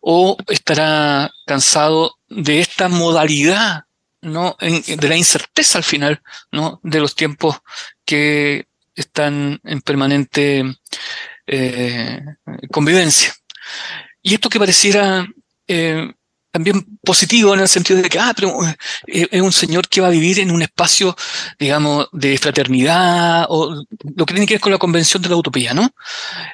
[0.00, 3.84] O estará cansado de esta modalidad,
[4.20, 4.56] ¿no?
[4.60, 6.80] de la incerteza al final, ¿no?
[6.82, 7.60] De los tiempos
[8.04, 10.64] que están en permanente
[11.46, 12.20] eh,
[12.70, 13.34] convivencia.
[14.22, 15.26] Y esto que pareciera
[15.66, 16.12] eh,
[16.50, 18.56] también positivo en el sentido de que, ah, pero
[19.06, 21.16] eh, es un señor que va a vivir en un espacio,
[21.58, 23.84] digamos, de fraternidad, o
[24.16, 25.90] lo que tiene que ver con la convención de la utopía, ¿no?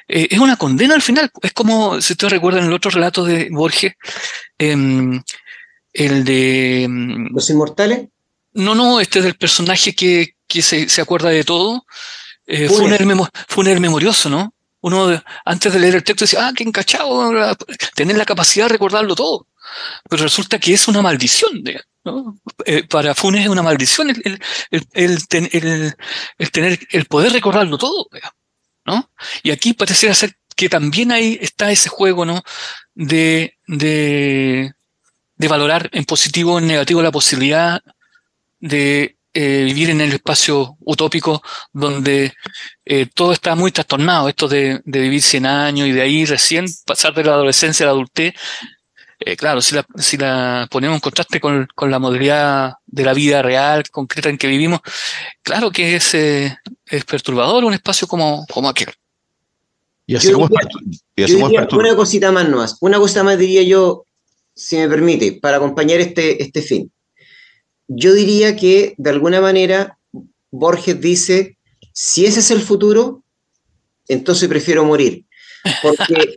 [0.07, 1.31] es una condena al final.
[1.41, 3.93] Es como, si ustedes recuerdan el otro relato de Borges,
[4.57, 5.21] em,
[5.93, 6.83] el de...
[6.83, 8.07] Em, ¿Los inmortales?
[8.53, 11.85] No, no, este es del personaje que, que se, se acuerda de todo.
[12.45, 14.53] fue, un fue un memorioso, ¿no?
[14.81, 17.31] Uno antes de leer el texto decía, ah, qué encachado,
[17.95, 19.47] tener la capacidad de recordarlo todo.
[20.09, 21.63] Pero resulta que es una maldición.
[22.05, 22.39] ¿no?
[22.65, 24.39] Eh, para Funes es una maldición el,
[24.93, 28.07] el, tener el poder recordarlo todo.
[28.85, 29.11] ¿no?
[29.43, 32.43] Y aquí parece ser que también ahí está ese juego ¿no?
[32.95, 34.73] de, de,
[35.35, 37.81] de valorar en positivo o en negativo la posibilidad
[38.59, 42.33] de eh, vivir en el espacio utópico donde
[42.83, 47.13] eh, todo está muy trastornado, esto de, vivir 100 años y de ahí recién pasar
[47.13, 48.33] de la adolescencia a la adultez,
[49.19, 53.43] eh, claro, si la, si la ponemos en contraste con, la modalidad de la vida
[53.43, 54.79] real, concreta en que vivimos,
[55.43, 58.91] claro que es, es perturbador un espacio como, como aquel.
[60.07, 60.49] Y así como
[61.73, 64.05] una cosita más nomás, una cosa más diría yo,
[64.55, 66.91] si me permite, para acompañar este, este fin.
[67.87, 69.97] Yo diría que de alguna manera
[70.51, 71.57] Borges dice,
[71.93, 73.23] si ese es el futuro,
[74.07, 75.25] entonces prefiero morir.
[75.81, 76.35] Porque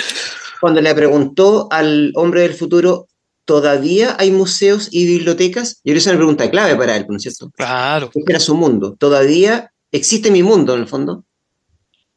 [0.60, 3.08] cuando le preguntó al hombre del futuro,
[3.44, 5.76] ¿todavía hay museos y bibliotecas?
[5.76, 7.50] Yo creo que esa es una pregunta clave para él, ¿no es cierto?
[7.50, 8.10] Claro.
[8.14, 8.96] Este era su mundo.
[8.98, 11.24] ¿Todavía existe mi mundo, en el fondo?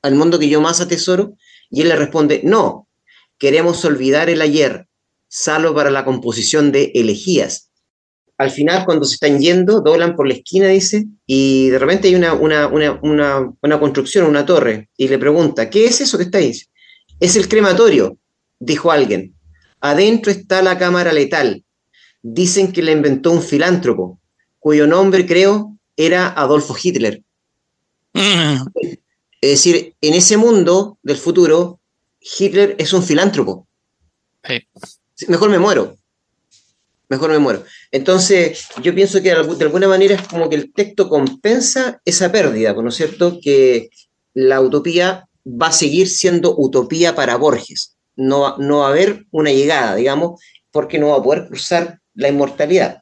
[0.02, 1.34] Al mundo que yo más atesoro.
[1.70, 2.88] Y él le responde, no,
[3.40, 4.88] queremos olvidar el ayer,
[5.28, 7.72] salvo para la composición de elegías.
[8.38, 12.16] Al final, cuando se están yendo, doblan por la esquina, dice, y de repente hay
[12.16, 16.40] una, una, una, una construcción, una torre, y le pregunta, ¿qué es eso que está
[16.40, 16.54] ahí?
[17.20, 18.18] Es el crematorio,
[18.60, 19.36] dijo alguien.
[19.80, 21.64] Adentro está la cámara letal.
[22.22, 24.20] Dicen que la inventó un filántropo,
[24.60, 27.22] cuyo nombre, creo, era Adolfo Hitler.
[28.14, 28.68] Mm.
[29.42, 31.80] Es decir, en ese mundo del futuro,
[32.20, 33.68] Hitler es un filántropo.
[35.28, 35.98] Mejor me muero.
[37.10, 37.64] Mejor me muero.
[37.92, 42.74] Entonces, yo pienso que de alguna manera es como que el texto compensa esa pérdida,
[42.74, 43.40] ¿no es cierto?
[43.42, 43.90] Que
[44.34, 47.96] la utopía va a seguir siendo utopía para Borges.
[48.16, 50.42] No, no va a haber una llegada, digamos,
[50.72, 53.02] porque no va a poder cruzar la inmortalidad.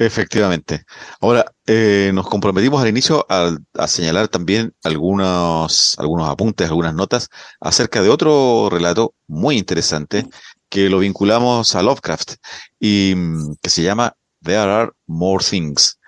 [0.00, 0.84] Efectivamente.
[1.20, 3.56] Ahora, eh, nos comprometimos al inicio a,
[3.88, 7.28] señalar también algunos, algunos apuntes, algunas notas
[7.60, 10.28] acerca de otro relato muy interesante
[10.68, 12.34] que lo vinculamos a Lovecraft
[12.78, 15.98] y mm, que se llama There Are More Things.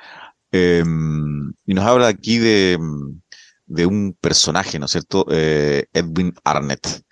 [0.52, 3.20] Em, y nos habla aquí de, mm,
[3.66, 5.26] de, un personaje, ¿no es cierto?
[5.30, 7.04] Eh, Edwin Arnett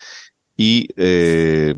[0.59, 1.75] y eh,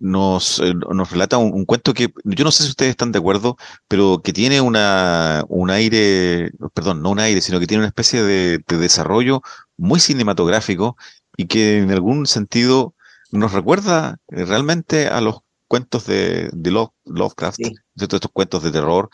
[0.00, 3.56] nos, eh, nos relata un, cuento que yo no sé si ustedes están de acuerdo,
[3.86, 8.22] pero que tiene una, un aire, perdón, no un aire, sino que tiene una especie
[8.24, 9.42] de, desarrollo
[9.76, 10.96] muy cinematográfico
[11.36, 12.94] y que en algún sentido
[13.30, 16.70] nos recuerda eh, realmente a los cuentos de, de
[17.04, 17.60] Lovecraft,
[17.96, 19.08] estos cuentos de terror,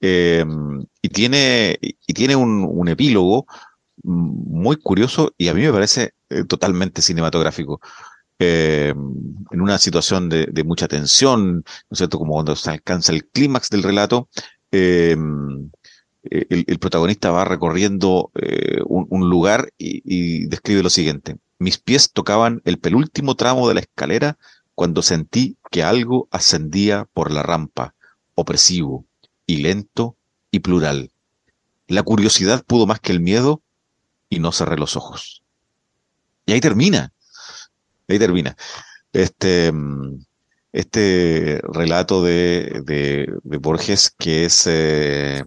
[0.00, 3.46] y tiene, y tiene un, un, epílogo
[4.02, 6.14] muy curioso y a mí me parece
[6.48, 7.80] totalmente cinematográfico.
[8.42, 12.18] Eh, en una situación de, mucha tensión, ¿no es cierto?
[12.18, 14.30] Como cuando se alcanza el clímax del relato,
[14.72, 15.14] eh,
[16.22, 21.36] el, protagonista va recorriendo eh, un, lugar y, describe lo siguiente.
[21.60, 24.38] Mis pies tocaban el penúltimo tramo de la escalera
[24.74, 27.94] cuando sentí que algo ascendía por la rampa,
[28.34, 29.04] opresivo
[29.44, 30.16] y lento
[30.50, 31.12] y plural.
[31.86, 33.62] La curiosidad pudo más que el miedo
[34.30, 35.42] y no cerré los ojos.
[36.46, 37.12] Y ahí termina.
[38.08, 38.56] Ahí termina.
[39.12, 39.70] Este,
[40.72, 45.44] este relato de, de, Borges que es eh,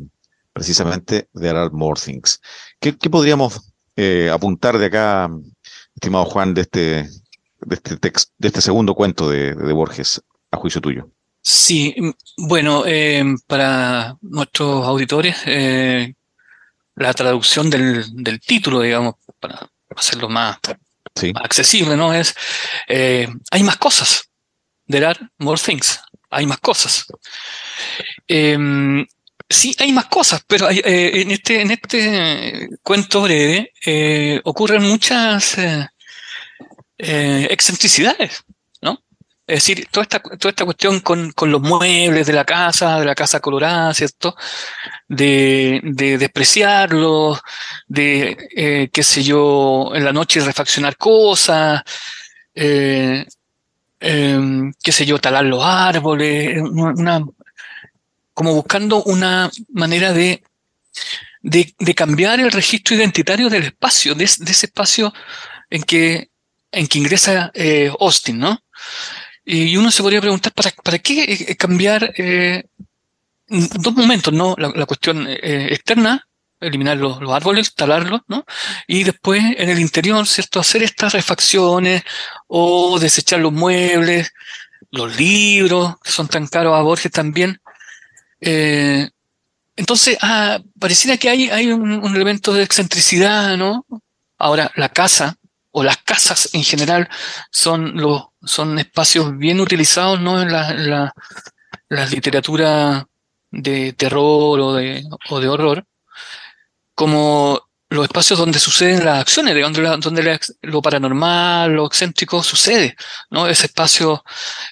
[0.53, 2.39] precisamente There Are More Things.
[2.79, 5.31] ¿Qué, podríamos eh, apuntar de acá,
[5.95, 7.09] estimado Juan, de este,
[7.61, 10.21] de este, de este segundo cuento de, Borges,
[10.51, 11.09] a juicio tuyo?
[11.41, 11.95] Sí,
[12.37, 15.35] bueno, eh, para nuestros auditores,
[16.95, 20.57] la traducción del, del título, digamos, para hacerlo más
[21.35, 22.13] accesible, ¿no?
[22.13, 22.35] Es,
[22.87, 24.29] eh, hay más cosas.
[24.87, 25.99] There are more things.
[26.29, 27.05] Hay más cosas.
[29.53, 35.57] Sí, hay más cosas, pero eh, en, este, en este cuento breve eh, ocurren muchas
[36.97, 38.43] excentricidades.
[39.45, 43.05] Es decir, toda esta, toda esta cuestión con, con, los muebles de la casa, de
[43.05, 44.35] la casa colorada, ¿cierto?
[45.07, 47.41] De, de despreciarlos,
[47.85, 51.81] de, eh, qué sé yo, en la noche refaccionar cosas,
[52.55, 53.25] eh,
[53.99, 57.21] em, qué sé yo, talar los árboles, una,
[58.33, 60.43] como buscando una manera de,
[61.41, 65.13] de, de cambiar el registro identitario del espacio, de, ese espacio
[65.69, 66.29] en que,
[66.71, 68.59] en que ingresa eh, Austin, ¿no?
[69.45, 72.63] Y uno se podría preguntar, ¿para, para qué eh, cambiar eh,
[73.47, 74.55] dos momentos, ¿no?
[74.57, 76.27] La, cuestión eh, externa,
[76.61, 78.45] eliminar los, árboles, talarlos, ¿no?
[78.87, 80.59] Y después en el interior, ¿cierto?
[80.59, 82.03] Hacer estas refacciones
[82.47, 84.31] o desechar los muebles,
[84.91, 87.59] los libros, que son tan caros a Borges también.
[89.75, 93.85] Entonces, ah, pareciera que hay, hay un, elemento de excentricidad, ¿no?
[94.37, 95.37] Ahora, la casa,
[95.71, 97.09] o las casas en general,
[97.51, 100.41] son los son espacios bien utilizados ¿no?
[100.41, 100.73] en la,
[101.89, 103.07] la, literatura
[103.51, 105.85] de terror o de, o de horror,
[106.95, 112.95] como los espacios donde suceden las acciones, de donde, donde lo paranormal, lo excéntrico sucede,
[113.29, 113.47] ¿no?
[113.47, 114.23] Ese espacio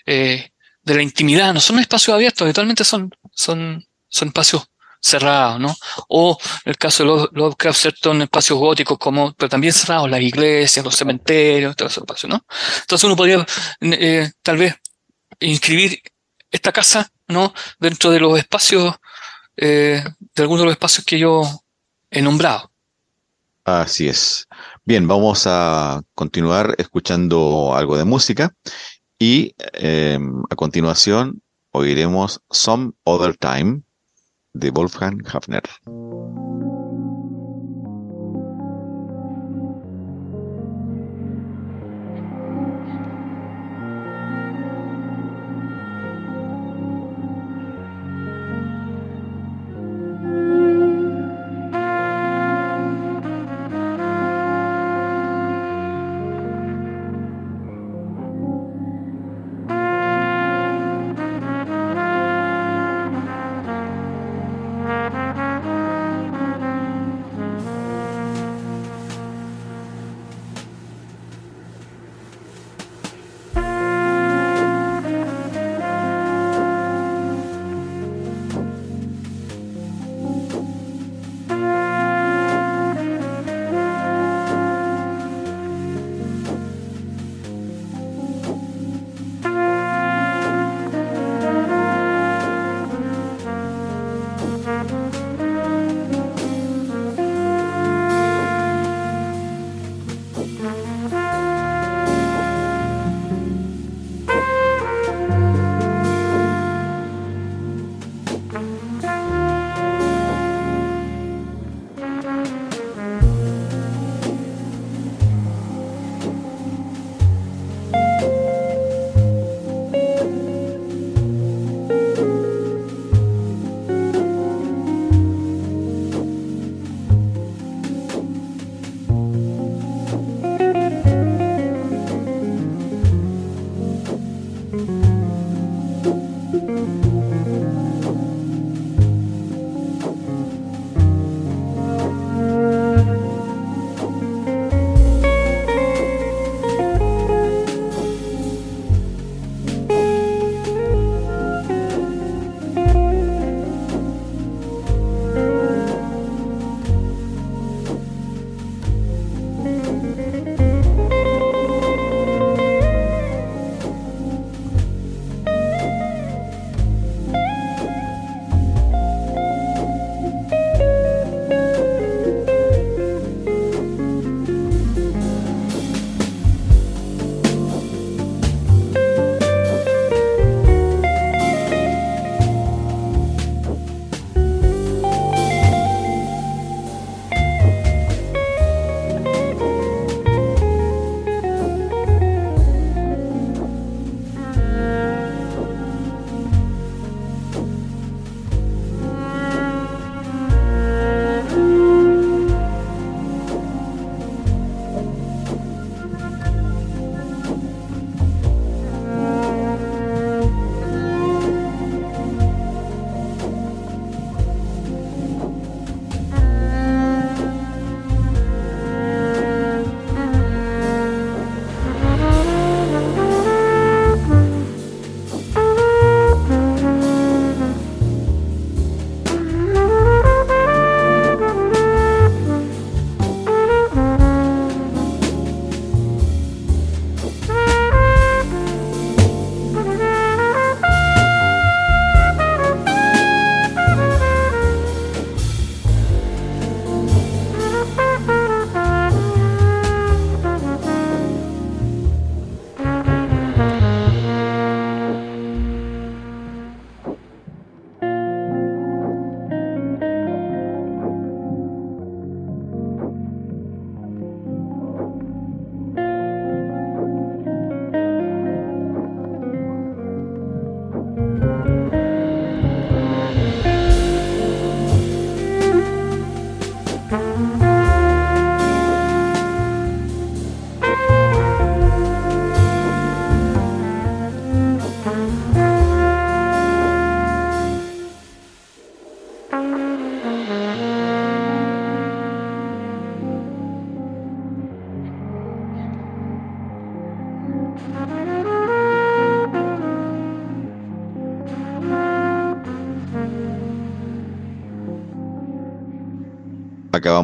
[0.05, 0.49] eh,
[0.81, 4.67] de la intimidad, no son espacios abiertos, habitualmente son, son, son espacios
[4.99, 5.75] cerrados, ¿no?
[6.09, 8.11] O en el caso de Lovecraft, ¿cierto?
[8.11, 12.45] En espacios góticos, como, pero también cerrados, las iglesias, los cementerios, todos esos espacios, ¿no?
[12.81, 13.45] Entonces uno podría,
[13.81, 14.75] eh, tal vez,
[15.39, 16.01] inscribir
[16.51, 17.53] esta casa, ¿no?
[17.79, 18.95] Dentro de los espacios
[19.57, 20.03] eh,
[20.35, 21.43] de algunos de los espacios que yo
[22.09, 22.71] he nombrado.
[23.63, 24.47] Así es.
[24.83, 28.55] Bien, vamos a continuar escuchando algo de música
[29.19, 31.41] y em, a continuación
[31.71, 33.83] oiremos Some Other Time
[34.53, 35.63] de Wolfgang Hafner.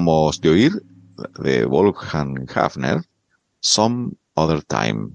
[0.08, 0.72] Acabamos de oír
[1.39, 3.01] de Wolfgang Hafner,
[3.60, 5.10] Some Other Time.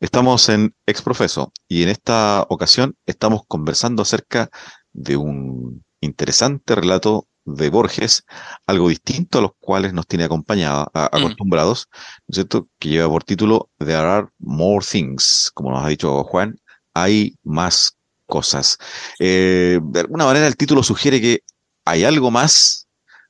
[0.00, 4.50] Estamos en Exprofeso y en esta ocasión estamos conversando acerca
[4.92, 8.24] de un interesante relato de Borges,
[8.66, 10.98] algo distinto a los cuales nos tiene acompañado, mm.
[10.98, 12.68] acostumbrados, ¿no es cierto?
[12.78, 16.58] Que lleva por título There are more things, como nos ha dicho Juan,
[16.92, 18.76] hay más cosas.
[19.18, 21.40] Eh, de alguna manera el título sugiere que
[21.86, 22.83] hay algo más,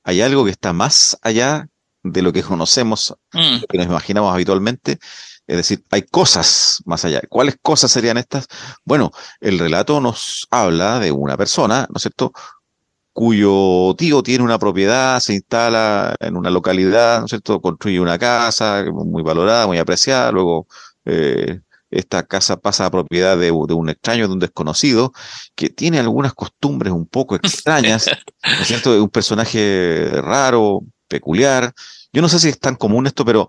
[0.05, 1.69] hay algo que está más allá
[2.03, 3.65] de lo que conocemos, mm.
[3.69, 4.99] que nos imaginamos habitualmente.
[5.47, 7.21] Es decir, hay cosas más allá.
[7.29, 8.47] ¿Cuáles cosas serían estas?
[8.85, 12.33] Bueno, el relato nos habla de una persona, ¿no es cierto?,
[13.13, 18.19] cuyo tío tiene una propiedad, se instala en una localidad, ¿no es cierto?, construye una
[18.19, 20.67] casa muy valorada, muy apreciada, luego
[21.05, 21.61] eh,
[21.95, 25.13] esta casa pasa a propiedad de, un extraño, de un desconocido,
[25.55, 31.73] que tiene algunas costumbres un poco extrañas, ¿no es cierto?, un personaje raro, peculiar.
[32.13, 33.49] Yo no sé si es tan común esto, pero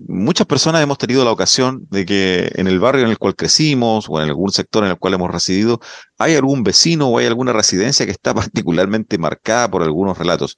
[0.00, 4.06] muchas personas hemos tenido la ocasión de que en el barrio en el cual crecimos
[4.08, 5.80] o en algún sector en el cual hemos residido,
[6.18, 10.56] hay algún vecino o hay alguna residencia que está particularmente marcada por algunos relatos.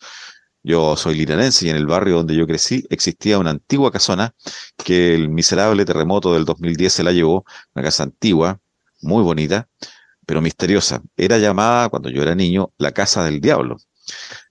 [0.67, 4.35] Yo soy liranense y en el barrio donde yo crecí existía una antigua casona
[4.77, 8.59] que el miserable terremoto del 2010 se la llevó, una casa antigua,
[9.01, 9.69] muy bonita,
[10.27, 11.03] pero misteriosa.
[11.17, 13.77] Era llamada, cuando yo era niño, la Casa del Diablo.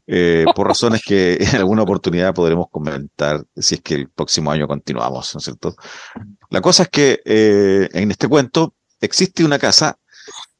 [0.07, 4.69] Eh, por razones que en alguna oportunidad podremos comentar si es que el próximo año
[4.69, 5.75] continuamos, ¿no es cierto?
[6.49, 9.99] La cosa es que eh, en este cuento existe una casa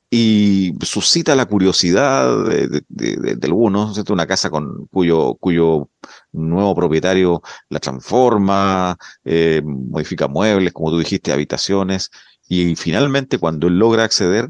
[0.10, 4.14] y suscita la curiosidad de, de, algunos, ¿cierto?
[4.14, 5.90] una casa con cuyo, cuyo
[6.32, 12.12] nuevo propietario la transforma, eh, modifica muebles, como tú dijiste, habitaciones,
[12.48, 14.50] y finalmente cuando él logra acceder,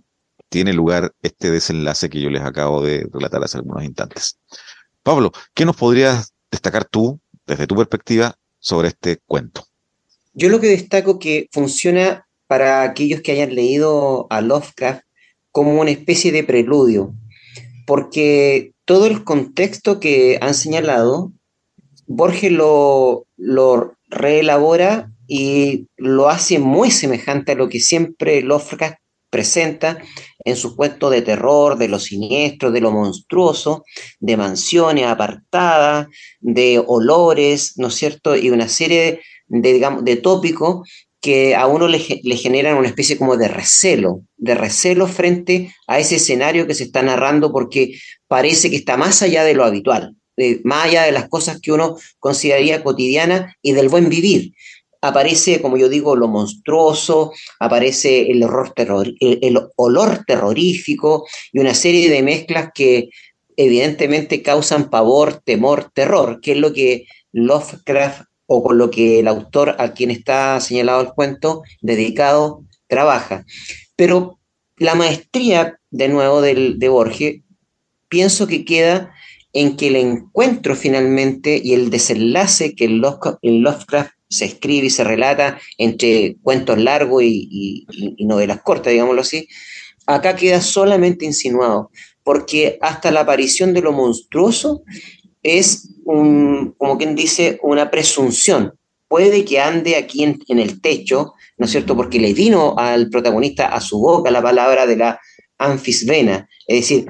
[0.49, 4.37] tiene lugar este desenlace que yo les acabo de relatar hace algunos instantes.
[5.03, 9.65] Pablo, ¿qué nos podrías destacar tú, desde tu perspectiva, sobre este cuento?
[10.33, 15.04] Yo lo que destaco que funciona para aquellos que hayan leído a Lovecraft
[15.55, 17.13] como una especie de preludio,
[17.87, 21.31] porque todo el contexto que han señalado,
[22.07, 23.25] Borges lo,
[24.09, 28.97] reelabora y lo hace muy semejante a lo que siempre Lovecraft
[29.29, 29.97] presenta
[30.43, 33.85] en su cuento de terror, de lo siniestro, de lo monstruoso,
[34.19, 36.07] de mansiones apartadas,
[36.41, 38.35] de olores, ¿no es cierto?
[38.35, 43.35] Y una serie de, digamos, de tópicos que a uno le, generan una especie como
[43.35, 47.95] de recelo, de recelo frente a ese escenario que se está narrando porque
[48.27, 50.15] parece que está más allá de lo habitual,
[50.63, 54.53] más allá de las cosas que uno consideraría cotidianas y del buen vivir.
[55.01, 61.73] Aparece, como yo digo, lo monstruoso, aparece el, horror terror, el, olor terrorífico y una
[61.73, 63.09] serie de mezclas que
[63.57, 69.27] evidentemente causan pavor, temor, terror, que es lo que Lovecraft o con lo que el
[69.27, 73.45] autor a quien está señalado el cuento dedicado trabaja.
[73.95, 74.39] Pero
[74.77, 77.41] la maestría, de nuevo, de Borges,
[78.09, 79.13] pienso que queda
[79.55, 85.59] en que el encuentro finalmente y el desenlace que Lovecraft se escribe y se relata
[85.77, 87.85] entre cuentos largos y,
[88.19, 89.47] novelas cortas, digámoslo así,
[90.05, 91.89] acá queda solamente insinuado,
[92.23, 94.83] porque hasta la aparición de lo monstruoso
[95.41, 98.73] es, un, como quien dice, una presunción.
[99.07, 101.95] Puede que ande aquí en, el techo, ¿no es cierto?
[101.95, 105.19] Porque le vino al protagonista a su boca la palabra de la
[105.57, 107.05] anfisbena, es decir,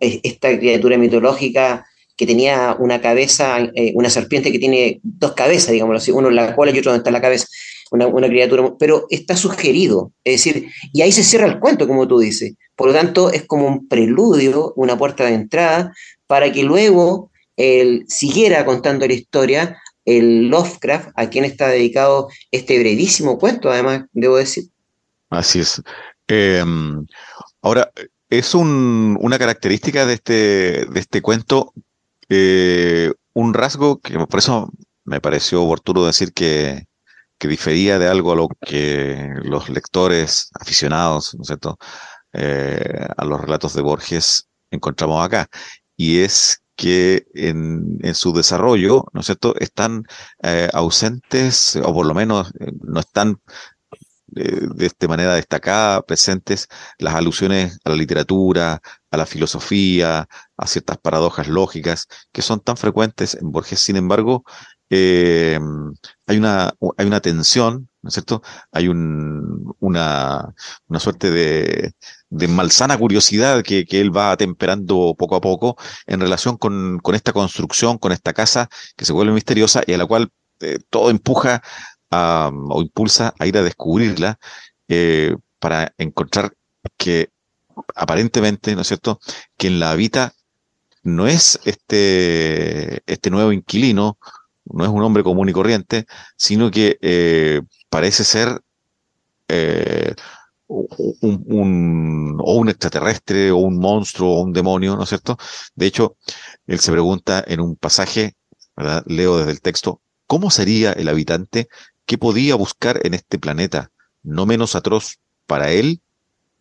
[0.00, 1.86] esta criatura mitológica
[2.16, 6.36] que tenía una cabeza, eh, una serpiente que tiene dos cabezas, digámoslo así, uno en
[6.36, 7.46] la cola y otro donde está la cabeza,
[7.90, 12.18] una, criatura, pero está sugerido, es decir, y ahí se cierra el cuento, como tú
[12.18, 12.54] dices.
[12.76, 15.92] Por lo tanto, es como un preludio, una puerta de entrada,
[16.26, 22.78] para que luego él siguiera contando la historia, el Lovecraft, a quien está dedicado este
[22.78, 24.64] brevísimo cuento, además, debo decir.
[25.30, 25.82] Así es.
[26.28, 27.06] Em,
[27.62, 27.90] ahora,
[28.28, 30.32] es una característica de este,
[30.86, 31.72] de este cuento
[32.28, 34.70] eh, un rasgo que por eso
[35.04, 36.86] me pareció oportuno decir que,
[37.40, 41.76] difería de algo a lo que los lectores aficionados, ¿no es cierto?,
[42.32, 45.50] eh, a los relatos de Borges encontramos acá.
[45.94, 50.04] Y es que en, su desarrollo, ¿no es cierto?, están
[50.42, 52.52] eh, ausentes, o por lo menos
[52.82, 53.40] no están
[54.34, 56.68] de esta manera destacada presentes
[56.98, 62.76] las alusiones a la literatura, a la filosofía, a ciertas paradojas lógicas que son tan
[62.76, 63.80] frecuentes en Borges.
[63.80, 64.44] Sin embargo,
[64.90, 65.58] eh,
[66.26, 68.42] hay, una, hay una tensión, ¿no es cierto?
[68.70, 70.54] Hay un, una,
[70.88, 71.94] una suerte de,
[72.28, 77.14] de malsana curiosidad que, que, él va atemperando poco a poco en relación con, con,
[77.14, 80.30] esta construcción, con esta casa que se vuelve misteriosa y a la cual
[80.60, 81.62] eh, todo empuja
[82.10, 84.38] o impulsa a ir a descubrirla
[84.86, 86.54] eh, para encontrar
[86.98, 87.30] que
[87.96, 89.18] aparentemente, ¿no es cierto?,
[89.56, 90.34] quien la habita
[91.02, 94.18] no es este, este nuevo inquilino,
[94.66, 96.06] no es un hombre común y corriente,
[96.36, 98.60] sino que eh, parece ser
[99.48, 100.14] eh,
[100.66, 105.36] un, extraterrestre, o un monstruo, o un demonio, ¿no es cierto?
[105.74, 106.16] De hecho,
[106.66, 108.36] él se pregunta en un pasaje,
[109.06, 111.68] leo desde el texto, ¿cómo sería el habitante
[112.06, 113.90] que podía buscar en este planeta,
[114.22, 116.00] no menos atroz para él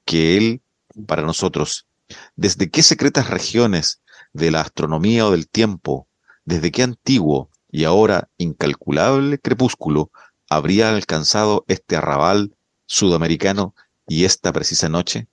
[0.05, 0.61] que él
[1.07, 1.87] para nosotros?
[2.35, 4.01] ¿Desde qué secretas regiones
[4.33, 6.07] de la astronomía o del tiempo,
[6.43, 10.11] desde qué antiguo y ahora incalculable crepúsculo
[10.47, 12.55] habría alcanzado este arrabal
[12.85, 13.73] sudamericano
[14.07, 15.27] y esta precisa noche?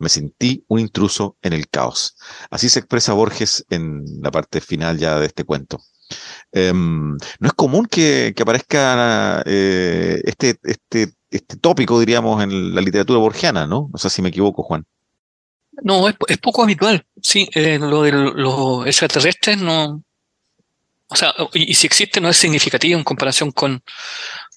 [0.00, 2.16] Me sentí un intruso en el caos.
[2.50, 5.80] Así se expresa Borges en la parte final ya de este cuento.
[6.50, 13.20] Em, no es común que, aparezca eh, este, este, este tópico, diríamos, en la literatura
[13.20, 13.90] borgiana, ¿no?
[13.92, 14.84] No sé si me equivoco, Juan.
[15.82, 17.06] No, es, poco habitual.
[17.22, 20.02] Sí, eh, lo de los extraterrestres no.
[21.08, 23.82] O sea, y, si existe no es significativo en comparación con,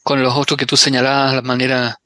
[0.04, 2.02] con los otros que tú señalabas, la manera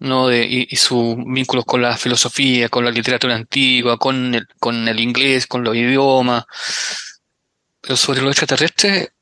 [0.00, 0.28] ¿no?
[0.28, 5.00] De, y, sus vínculos con la filosofía, con la literatura antigua, con el, con el
[5.00, 6.44] inglés, con los idiomas.
[7.80, 9.12] Pero sobre lo extraterrestre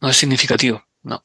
[0.00, 1.22] no es significativo, no.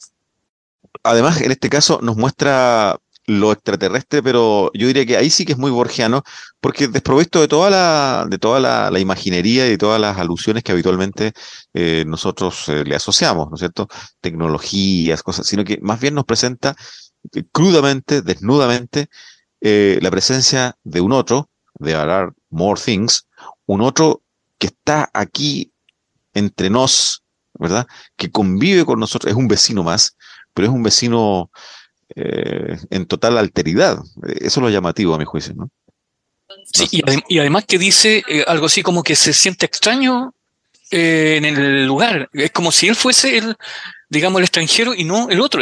[1.03, 2.97] Además, en este caso nos muestra
[3.29, 6.23] lo extraterrestre, pero yo diría que ahí sí que es muy borgiano,
[6.59, 10.71] porque desprovisto de toda la, de toda la, imaginería y de todas las alusiones que
[10.71, 11.33] habitualmente
[11.73, 13.87] eh, nosotros eh, le asociamos, ¿no es cierto?
[14.19, 16.75] Tecnologías, cosas, sino que más bien nos presenta
[17.51, 19.09] crudamente, desnudamente,
[19.61, 23.27] eh, la presencia de un otro, de hablar More Things,
[23.67, 24.23] un otro
[24.57, 25.71] que está aquí
[26.33, 27.23] entre nos,
[27.53, 27.85] ¿verdad?
[28.15, 30.17] Que convive con nosotros, es un vecino más,
[30.53, 31.51] pero es un vecino
[32.15, 33.99] eh, en total alteridad.
[34.39, 35.69] Eso es lo llamativo a mi juicio, ¿no?
[36.73, 40.33] Sí, y, además que dice eh, algo así como que se siente extraño
[40.91, 42.29] en el lugar.
[42.33, 43.55] Es como si él fuese el,
[44.09, 45.61] digamos, el extranjero y no el otro.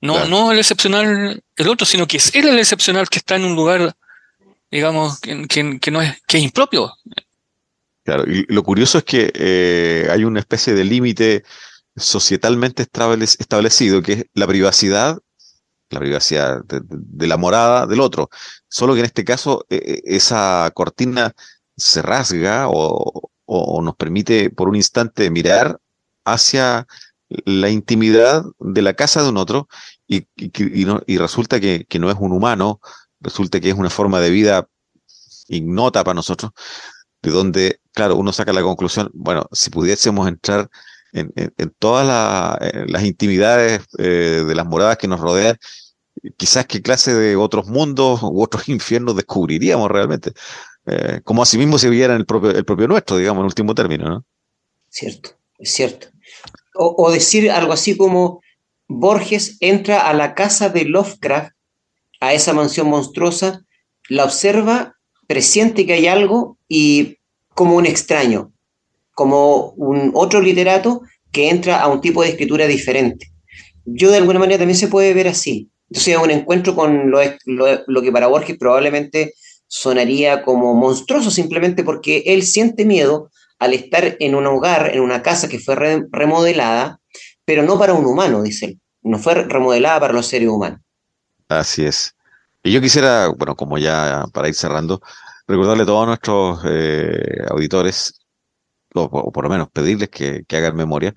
[0.00, 3.44] No, no el excepcional el otro, sino que es él el excepcional que está en
[3.44, 3.96] un lugar,
[4.70, 6.92] digamos, que, no es, que es impropio.
[8.04, 11.44] Claro, y lo curioso es que eh, hay una especie de límite
[11.96, 15.18] societalmente establecido, que es la privacidad,
[15.90, 18.30] la privacidad de, la morada del otro.
[18.68, 21.34] Solo que en este caso e, e, esa cortina
[21.76, 25.80] se rasga o, o, nos permite por un instante mirar
[26.24, 26.86] hacia
[27.28, 29.68] la intimidad de la casa de un otro
[30.06, 32.80] y, y, resulta que, no es un humano,
[33.20, 34.68] resulta que es una forma de vida
[35.48, 36.52] ignota para nosotros,
[37.22, 40.68] de donde, claro, uno saca la conclusión, bueno, si pudiésemos entrar
[41.14, 45.56] en, todas las intimidades eh, de las moradas que nos rodean,
[46.36, 50.32] quizás qué clase de otros mundos u otros infiernos descubriríamos realmente.
[50.86, 54.08] Eh, como asimismo se viera en el propio, el propio nuestro, digamos, en último término,
[54.08, 54.24] ¿no?
[54.90, 56.08] Cierto, es cierto.
[56.74, 58.40] o decir algo así como,
[58.86, 61.52] Borges entra a la casa de Lovecraft,
[62.20, 63.64] a esa mansión monstruosa,
[64.08, 64.96] la observa,
[65.26, 67.18] presiente que hay algo y
[67.54, 68.53] como un extraño,
[69.14, 71.02] como un otro literato
[71.32, 73.30] que entra a un tipo de escritura diferente.
[73.84, 75.70] Yo de alguna manera también se puede ver así.
[75.90, 77.20] Entonces, un encuentro con lo,
[77.86, 79.34] lo, que para Borges probablemente
[79.66, 85.22] sonaría como monstruoso, simplemente porque él siente miedo al estar en un hogar, en una
[85.22, 85.76] casa que fue
[86.10, 87.00] remodelada,
[87.44, 88.80] pero no para un humano, dice él.
[89.02, 90.80] No fue remodelada para los seres humanos.
[91.48, 92.14] Así es.
[92.62, 95.02] Y yo quisiera, bueno, como ya para ir cerrando,
[95.46, 98.23] recordarle a todos nuestros eh, auditores,
[98.94, 101.14] o, por lo menos pedirles que, hagan memoria,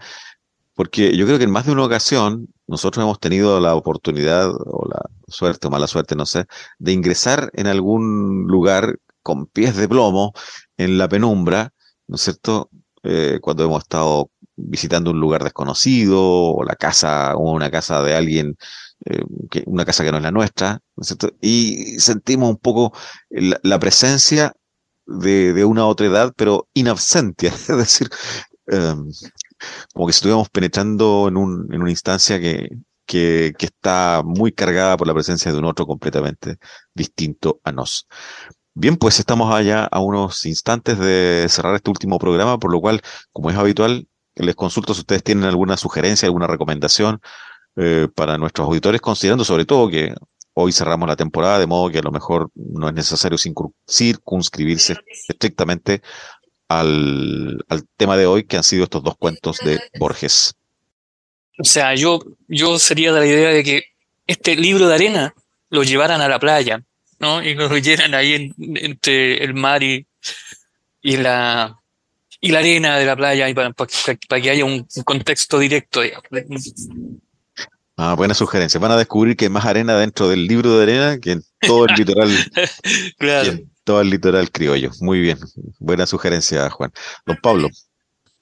[0.76, 4.88] porque yo creo que en más de una ocasión nosotros hemos tenido la oportunidad, o
[4.90, 6.46] la suerte o mala suerte, no sé,
[6.80, 10.34] de ingresar en algún lugar con pies de plomo
[10.78, 11.74] en la penumbra,
[12.08, 12.70] ¿no es cierto?
[13.04, 18.16] Eh, cuando hemos estado visitando un lugar desconocido o la casa o una casa de
[18.16, 18.58] alguien,
[19.06, 20.82] eh, que, una casa que no es la nuestra,
[21.42, 22.94] Y sentimos un poco
[23.30, 24.54] la, presencia
[25.08, 28.10] de, de, una otra edad, pero inabsentia, es decir,
[28.68, 29.10] em,
[29.94, 32.70] como que estuviéramos penetrando en, un, en una instancia que,
[33.06, 36.58] que, que, está muy cargada por la presencia de un otro completamente
[36.94, 38.08] distinto a nos.
[38.74, 43.02] Bien, pues estamos allá a unos instantes de cerrar este último programa, por lo cual,
[43.32, 47.20] como es habitual, les consulto si ustedes tienen alguna sugerencia, alguna recomendación
[47.76, 50.14] eh, para nuestros auditores, considerando sobre todo que
[50.60, 53.38] hoy cerramos la temporada, de modo que a lo mejor no es necesario
[53.88, 54.96] circunscribirse
[55.30, 56.02] estrictamente
[56.68, 57.64] al,
[57.96, 60.56] tema de hoy, que han sido estos dos cuentos de Borges.
[61.60, 63.84] O sea, yo, yo sería de la idea de que
[64.26, 65.36] este libro de arena
[65.70, 66.84] lo llevaran a la playa,
[67.20, 67.44] ¿no?
[67.44, 70.08] Y lo leyeran ahí entre el mar y,
[71.04, 71.80] y la,
[72.42, 76.02] y la arena de la playa para, para, que haya un, contexto directo.
[78.00, 78.80] Ah, buena sugerencia.
[78.80, 81.86] Van a descubrir que hay más arena dentro del libro de arena que en todo
[81.86, 82.30] el litoral.
[83.18, 83.54] claro.
[83.84, 84.92] todo el litoral criollo.
[85.02, 85.40] Muy bien.
[85.80, 86.92] Buena sugerencia, Juan.
[87.26, 87.70] Don Pablo.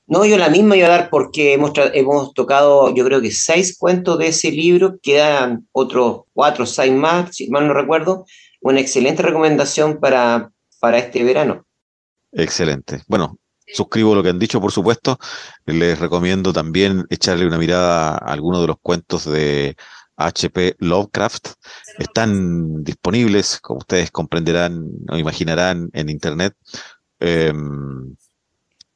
[0.07, 3.77] No, yo la misma iba a dar porque hemos, hemos tocado, yo creo que seis
[3.77, 8.25] cuentos de ese libro, quedan otros cuatro o seis más, si mal no recuerdo.
[8.59, 10.51] Una excelente recomendación para,
[10.81, 11.65] para este verano.
[12.33, 13.01] Excelente.
[13.07, 13.39] Bueno,
[13.73, 15.17] suscribo lo que han dicho, por supuesto.
[15.65, 19.75] Les recomiendo también echarle una mirada a algunos de los cuentos de
[20.17, 21.49] HP Lovecraft.
[21.97, 26.55] Están disponibles, como ustedes comprenderán o imaginarán, en Internet.
[27.19, 28.15] Em,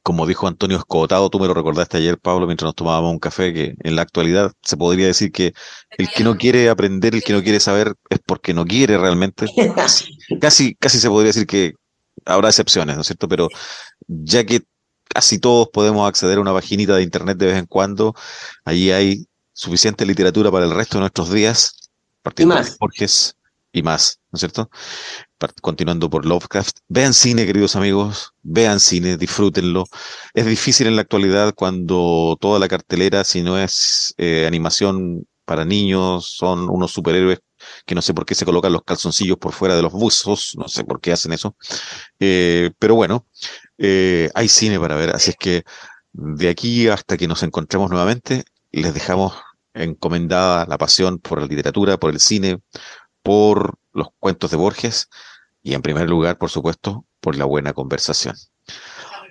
[0.09, 3.53] como dijo Antonio Escotado, tú me lo recordaste ayer, Pablo, mientras nos tomábamos un café,
[3.53, 5.53] que en la actualidad se podría decir que
[5.97, 9.45] el que no quiere aprender, el que no quiere saber, es porque no quiere realmente.
[10.41, 11.73] Casi, casi, se podría decir que
[12.25, 13.27] habrá excepciones, ¿no es cierto?
[13.27, 13.49] Pero
[14.09, 14.63] ya que
[15.07, 18.15] casi todos podemos acceder a una vaginita de internet de vez en cuando,
[18.65, 21.91] allí hay suficiente literatura para el resto de nuestros días,
[22.21, 23.35] partiendo de Borges
[23.71, 24.69] y más, ¿no es cierto?
[25.61, 26.79] continuando por Lovecraft.
[26.89, 29.85] Vean cine, queridos amigos, vean cine, disfrútenlo.
[30.33, 35.63] Es difícil en la actualidad cuando toda la cartelera, si no es eh, animación para
[35.63, 37.39] niños, son unos superhéroes
[37.85, 40.67] que no sé por qué se colocan los calzoncillos por fuera de los buzos, no
[40.67, 41.55] sé por qué hacen eso.
[42.19, 43.27] Eh, pero bueno,
[43.77, 45.63] eh, hay cine para ver, así es que
[46.11, 49.33] de aquí hasta que nos encontremos nuevamente, les dejamos
[49.73, 52.59] encomendada la pasión por la literatura, por el cine,
[53.23, 55.09] por los cuentos de Borges
[55.61, 58.35] y en primer lugar, por supuesto, por la buena conversación.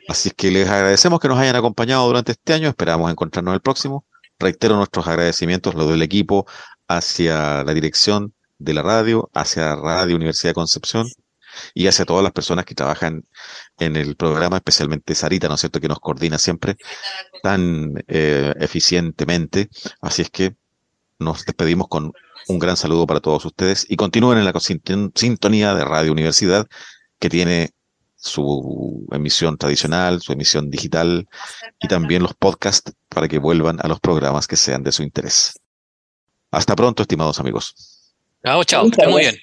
[0.09, 4.07] Así que les agradecemos que nos hayan acompañado durante este año, esperamos encontrarnos el próximo.
[4.39, 6.47] Reitero nuestros agradecimientos, los del equipo,
[6.89, 11.07] hacia la dirección de la radio, hacia Radio Universidad de Concepción
[11.75, 13.25] y hacia todas las personas que trabajan
[13.79, 16.77] en el programa, especialmente Sarita, ¿no es cierto?, que nos coordina siempre
[17.43, 19.69] tan eh, eficientemente.
[20.01, 20.57] Así es que
[21.19, 22.13] nos despedimos con
[22.49, 26.67] un gran saludo para todos ustedes y continúen en la sintonía de Radio Universidad,
[27.19, 27.71] que tiene
[28.17, 31.29] su emisión tradicional, su emisión digital
[31.81, 35.55] y también los podcasts para que vuelvan a los programas que sean de su interés.
[36.51, 37.75] Hasta pronto, estimados amigos.
[38.45, 39.37] Chao, chao, muy bien.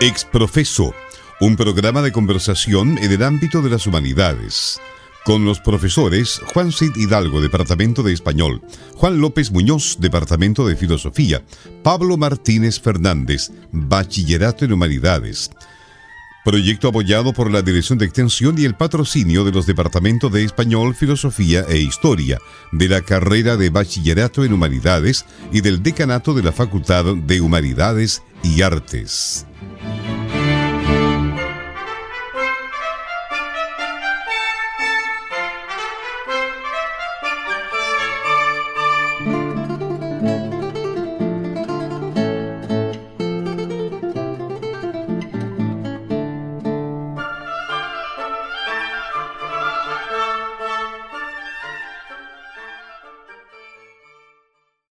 [0.00, 0.94] Exprofeso
[1.40, 4.78] un programa de conversación en el ámbito de las humanidades.
[5.24, 8.60] Con los profesores Juan Cid Hidalgo, Departamento de Español,
[8.96, 11.42] Juan López Muñoz, Departamento de Filosofía,
[11.82, 15.50] Pablo Martínez Fernández, Bachillerato en Humanidades.
[16.44, 20.94] Proyecto apoyado por la Dirección de Extensión y el patrocinio de los Departamentos de Español,
[20.94, 22.38] Filosofía e Historia,
[22.72, 28.22] de la carrera de Bachillerato en Humanidades y del Decanato de la Facultad de Humanidades
[28.42, 29.46] y Artes.